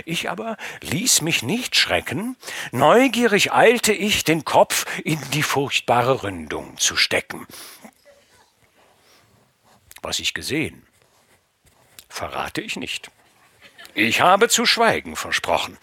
[0.05, 2.37] Ich aber ließ mich nicht schrecken,
[2.71, 7.49] neugierig eilte ich, den Kopf in die furchtbare Ründung zu stecken
[10.03, 10.87] was ich gesehen,
[12.09, 13.11] verrate ich nicht.
[13.95, 15.79] Ich habe zu schweigen versprochen.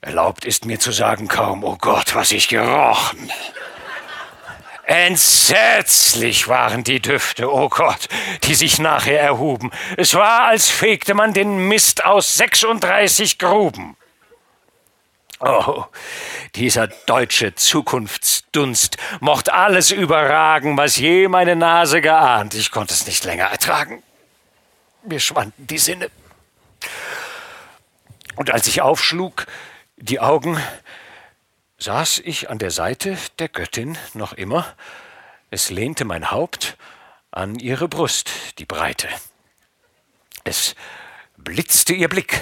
[0.00, 3.30] Erlaubt ist mir zu sagen kaum, oh Gott, was ich gerochen.
[4.84, 8.08] Entsetzlich waren die Düfte, oh Gott,
[8.44, 9.70] die sich nachher erhuben.
[9.98, 13.97] Es war, als fegte man den Mist aus 36 Gruben.
[15.40, 15.84] Oh,
[16.56, 22.54] dieser deutsche Zukunftsdunst mocht alles überragen, was je meine Nase geahnt.
[22.54, 24.02] Ich konnte es nicht länger ertragen.
[25.04, 26.10] Mir schwanden die Sinne.
[28.34, 29.46] Und als ich aufschlug,
[29.96, 30.60] die Augen,
[31.78, 34.66] saß ich an der Seite der Göttin noch immer.
[35.50, 36.76] Es lehnte mein Haupt
[37.30, 39.08] an ihre Brust, die breite.
[40.42, 40.74] Es
[41.36, 42.40] blitzte ihr Blick,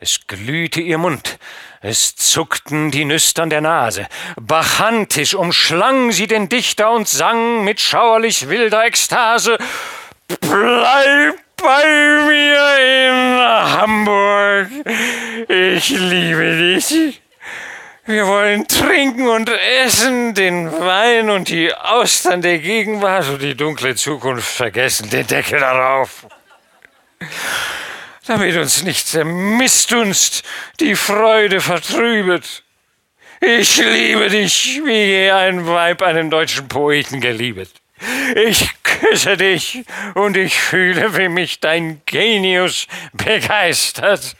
[0.00, 1.38] es glühte ihr Mund,
[1.80, 4.06] es zuckten die Nüstern der Nase.
[4.40, 9.58] Bachantisch umschlang sie den Dichter und sang mit schauerlich wilder Ekstase:
[10.40, 11.84] Bleib bei
[12.28, 14.68] mir in Hamburg,
[15.48, 17.20] ich liebe dich.
[18.06, 19.50] Wir wollen trinken und
[19.84, 25.58] essen, den Wein und die Austern der Gegenwart und die dunkle Zukunft vergessen, den Deckel
[25.58, 26.24] darauf
[28.28, 30.42] damit uns nicht der Missdunst
[30.80, 32.62] die Freude vertrübet.
[33.40, 37.70] Ich liebe dich, wie je ein Weib einen deutschen Poeten geliebet.
[38.34, 39.84] Ich küsse dich
[40.14, 44.36] und ich fühle, wie mich dein Genius begeistert.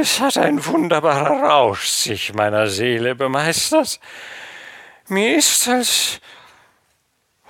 [0.00, 4.00] Es hat ein wunderbarer Rausch sich meiner Seele bemeistert.
[5.08, 6.20] Mir ist, als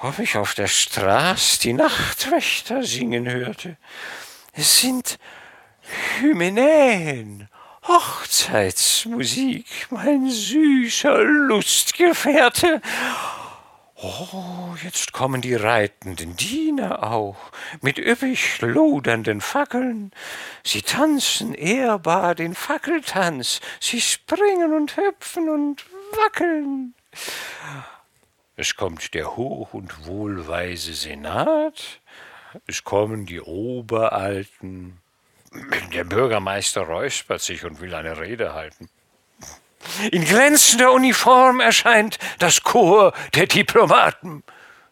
[0.02, 3.76] ob ich auf der Straße die Nachtwächter singen hörte.
[4.52, 5.18] Es sind
[6.18, 7.48] Hymenäen,
[7.86, 12.80] Hochzeitsmusik, mein süßer Lustgefährte.
[14.02, 17.36] Oh, jetzt kommen die reitenden Diener auch,
[17.82, 20.10] mit üppig lodernden Fackeln.
[20.64, 26.94] Sie tanzen ehrbar den Fackeltanz, sie springen und hüpfen und wackeln.
[28.56, 31.99] Es kommt der hoch und wohlweise Senat,
[32.66, 34.98] es kommen die Oberalten.
[35.92, 38.88] Der Bürgermeister räuspert sich und will eine Rede halten.
[40.10, 44.44] In glänzender Uniform erscheint das Chor der Diplomaten.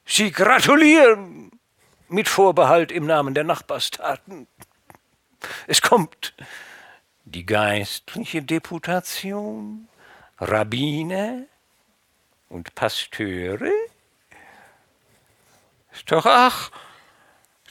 [0.05, 1.51] Sie gratulieren
[2.09, 4.47] mit Vorbehalt im Namen der Nachbarstaaten.
[5.67, 6.35] Es kommt
[7.25, 9.89] die geistliche Deputation,
[10.39, 11.45] Rabbiner
[12.49, 13.73] und Pasteure.
[16.07, 16.71] Doch ach,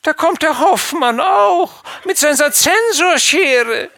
[0.07, 3.89] da kommt der Hoffmann auch mit seiner Zensorschere.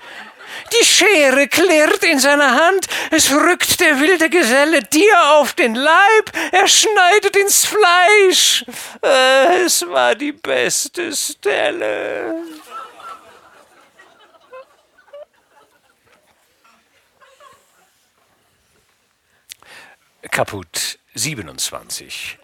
[0.73, 6.31] Die Schere klirrt in seiner Hand, es rückt der wilde Geselle dir auf den Leib,
[6.51, 8.65] er schneidet ins Fleisch.
[9.03, 12.43] Äh, es war die beste Stelle.
[20.31, 22.39] Kaput 27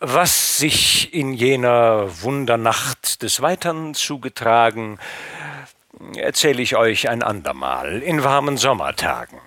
[0.00, 4.98] was sich in jener Wundernacht des Weitern zugetragen,
[6.16, 9.38] erzähle ich euch ein andermal in warmen Sommertagen.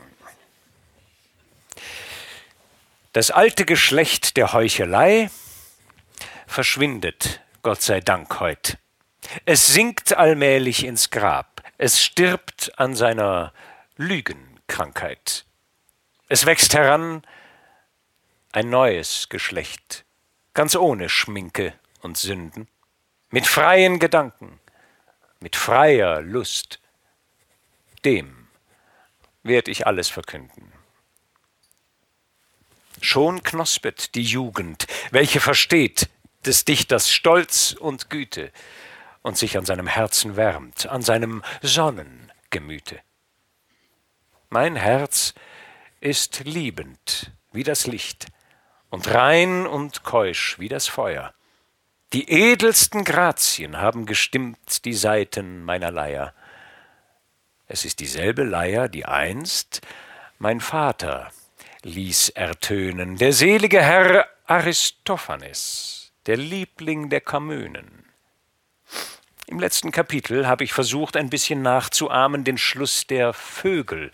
[3.14, 5.32] Das alte Geschlecht der Heuchelei
[6.46, 8.78] verschwindet, Gott sei Dank, heut.
[9.46, 13.54] Es sinkt allmählich ins Grab, es stirbt an seiner
[13.98, 15.46] Lügenkrankheit.
[16.28, 17.24] Es wächst heran
[18.52, 20.03] ein neues Geschlecht
[20.54, 22.68] ganz ohne Schminke und Sünden,
[23.30, 24.60] mit freien Gedanken,
[25.40, 26.80] mit freier Lust,
[28.06, 28.48] dem
[29.42, 30.72] werd ich alles verkünden.
[33.02, 36.10] Schon knospet die Jugend, welche versteht
[36.46, 38.52] des Dichters Stolz und Güte
[39.22, 43.02] und sich an seinem Herzen wärmt, an seinem Sonnengemüte.
[44.50, 45.34] Mein Herz
[46.00, 48.28] ist liebend wie das Licht,
[48.94, 51.34] und rein und keusch wie das Feuer.
[52.14, 56.32] Die edelsten Grazien haben gestimmt die Saiten meiner Leier.
[57.66, 59.82] Es ist dieselbe Leier, die einst
[60.38, 61.32] mein Vater
[61.82, 68.06] ließ ertönen, der selige Herr Aristophanes, der Liebling der Kamönen.
[69.48, 74.12] Im letzten Kapitel habe ich versucht, ein bisschen nachzuahmen den Schluss der Vögel.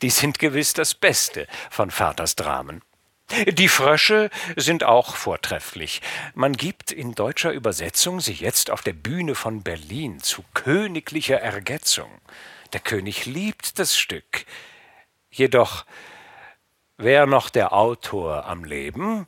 [0.00, 2.80] Die sind gewiss das Beste von Vaters Dramen.
[3.46, 6.00] Die Frösche sind auch vortrefflich.
[6.34, 12.10] Man gibt in deutscher Übersetzung sie jetzt auf der Bühne von Berlin zu königlicher Ergetzung.
[12.72, 14.46] Der König liebt das Stück.
[15.30, 15.84] Jedoch
[16.98, 19.26] wär noch der Autor am Leben,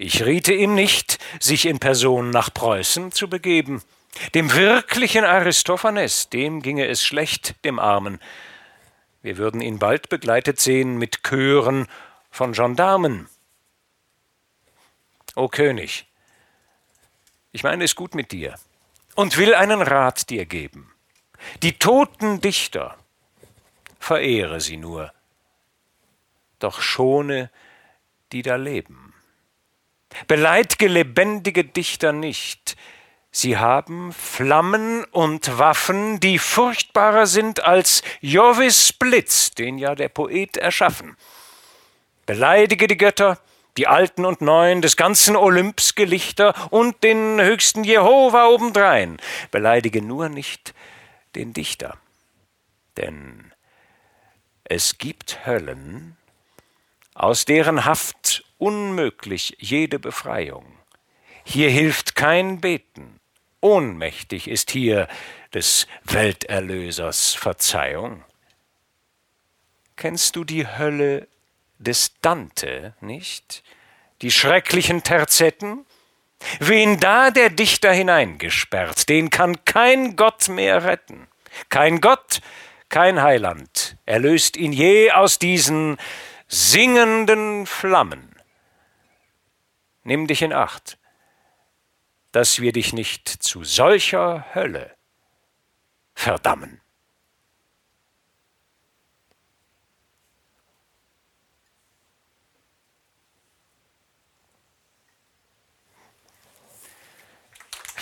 [0.00, 3.82] ich riete ihm nicht, sich in Person nach Preußen zu begeben.
[4.32, 8.20] Dem wirklichen Aristophanes, dem ginge es schlecht, dem Armen.
[9.22, 11.88] Wir würden ihn bald begleitet sehen mit Chören
[12.30, 13.28] von Gendarmen.
[15.34, 16.06] O König,
[17.52, 18.54] ich meine es gut mit dir
[19.14, 20.92] und will einen Rat dir geben.
[21.62, 22.96] Die toten Dichter,
[23.98, 25.12] verehre sie nur,
[26.58, 27.50] doch schone,
[28.32, 29.14] die da leben.
[30.26, 32.76] Beleidige lebendige Dichter nicht,
[33.30, 40.56] sie haben Flammen und Waffen, die furchtbarer sind als Jovis Blitz, den ja der Poet
[40.56, 41.16] erschaffen.
[42.28, 43.40] Beleidige die Götter,
[43.78, 49.16] die Alten und Neuen, des ganzen Olymps Gelichter und den höchsten Jehova obendrein.
[49.50, 50.74] Beleidige nur nicht
[51.36, 51.96] den Dichter.
[52.98, 53.50] Denn
[54.64, 56.18] es gibt Höllen,
[57.14, 60.66] aus deren Haft unmöglich jede Befreiung.
[61.44, 63.20] Hier hilft kein Beten,
[63.62, 65.08] ohnmächtig ist hier
[65.54, 68.22] des Welterlösers Verzeihung.
[69.96, 71.26] Kennst du die Hölle
[71.78, 73.62] des Dante nicht?
[74.22, 75.86] Die schrecklichen Terzetten?
[76.60, 81.26] Wen da der Dichter hineingesperrt, den kann kein Gott mehr retten.
[81.68, 82.40] Kein Gott,
[82.88, 85.98] kein Heiland erlöst ihn je aus diesen
[86.46, 88.34] singenden Flammen.
[90.04, 90.98] Nimm dich in Acht,
[92.32, 94.94] dass wir dich nicht zu solcher Hölle
[96.14, 96.80] verdammen.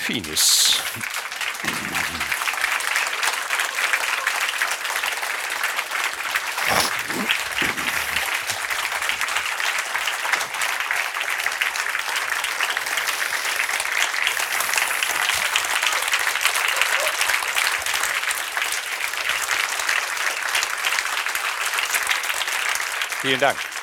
[0.07, 0.81] Finis.
[23.23, 23.76] Vielen Dank.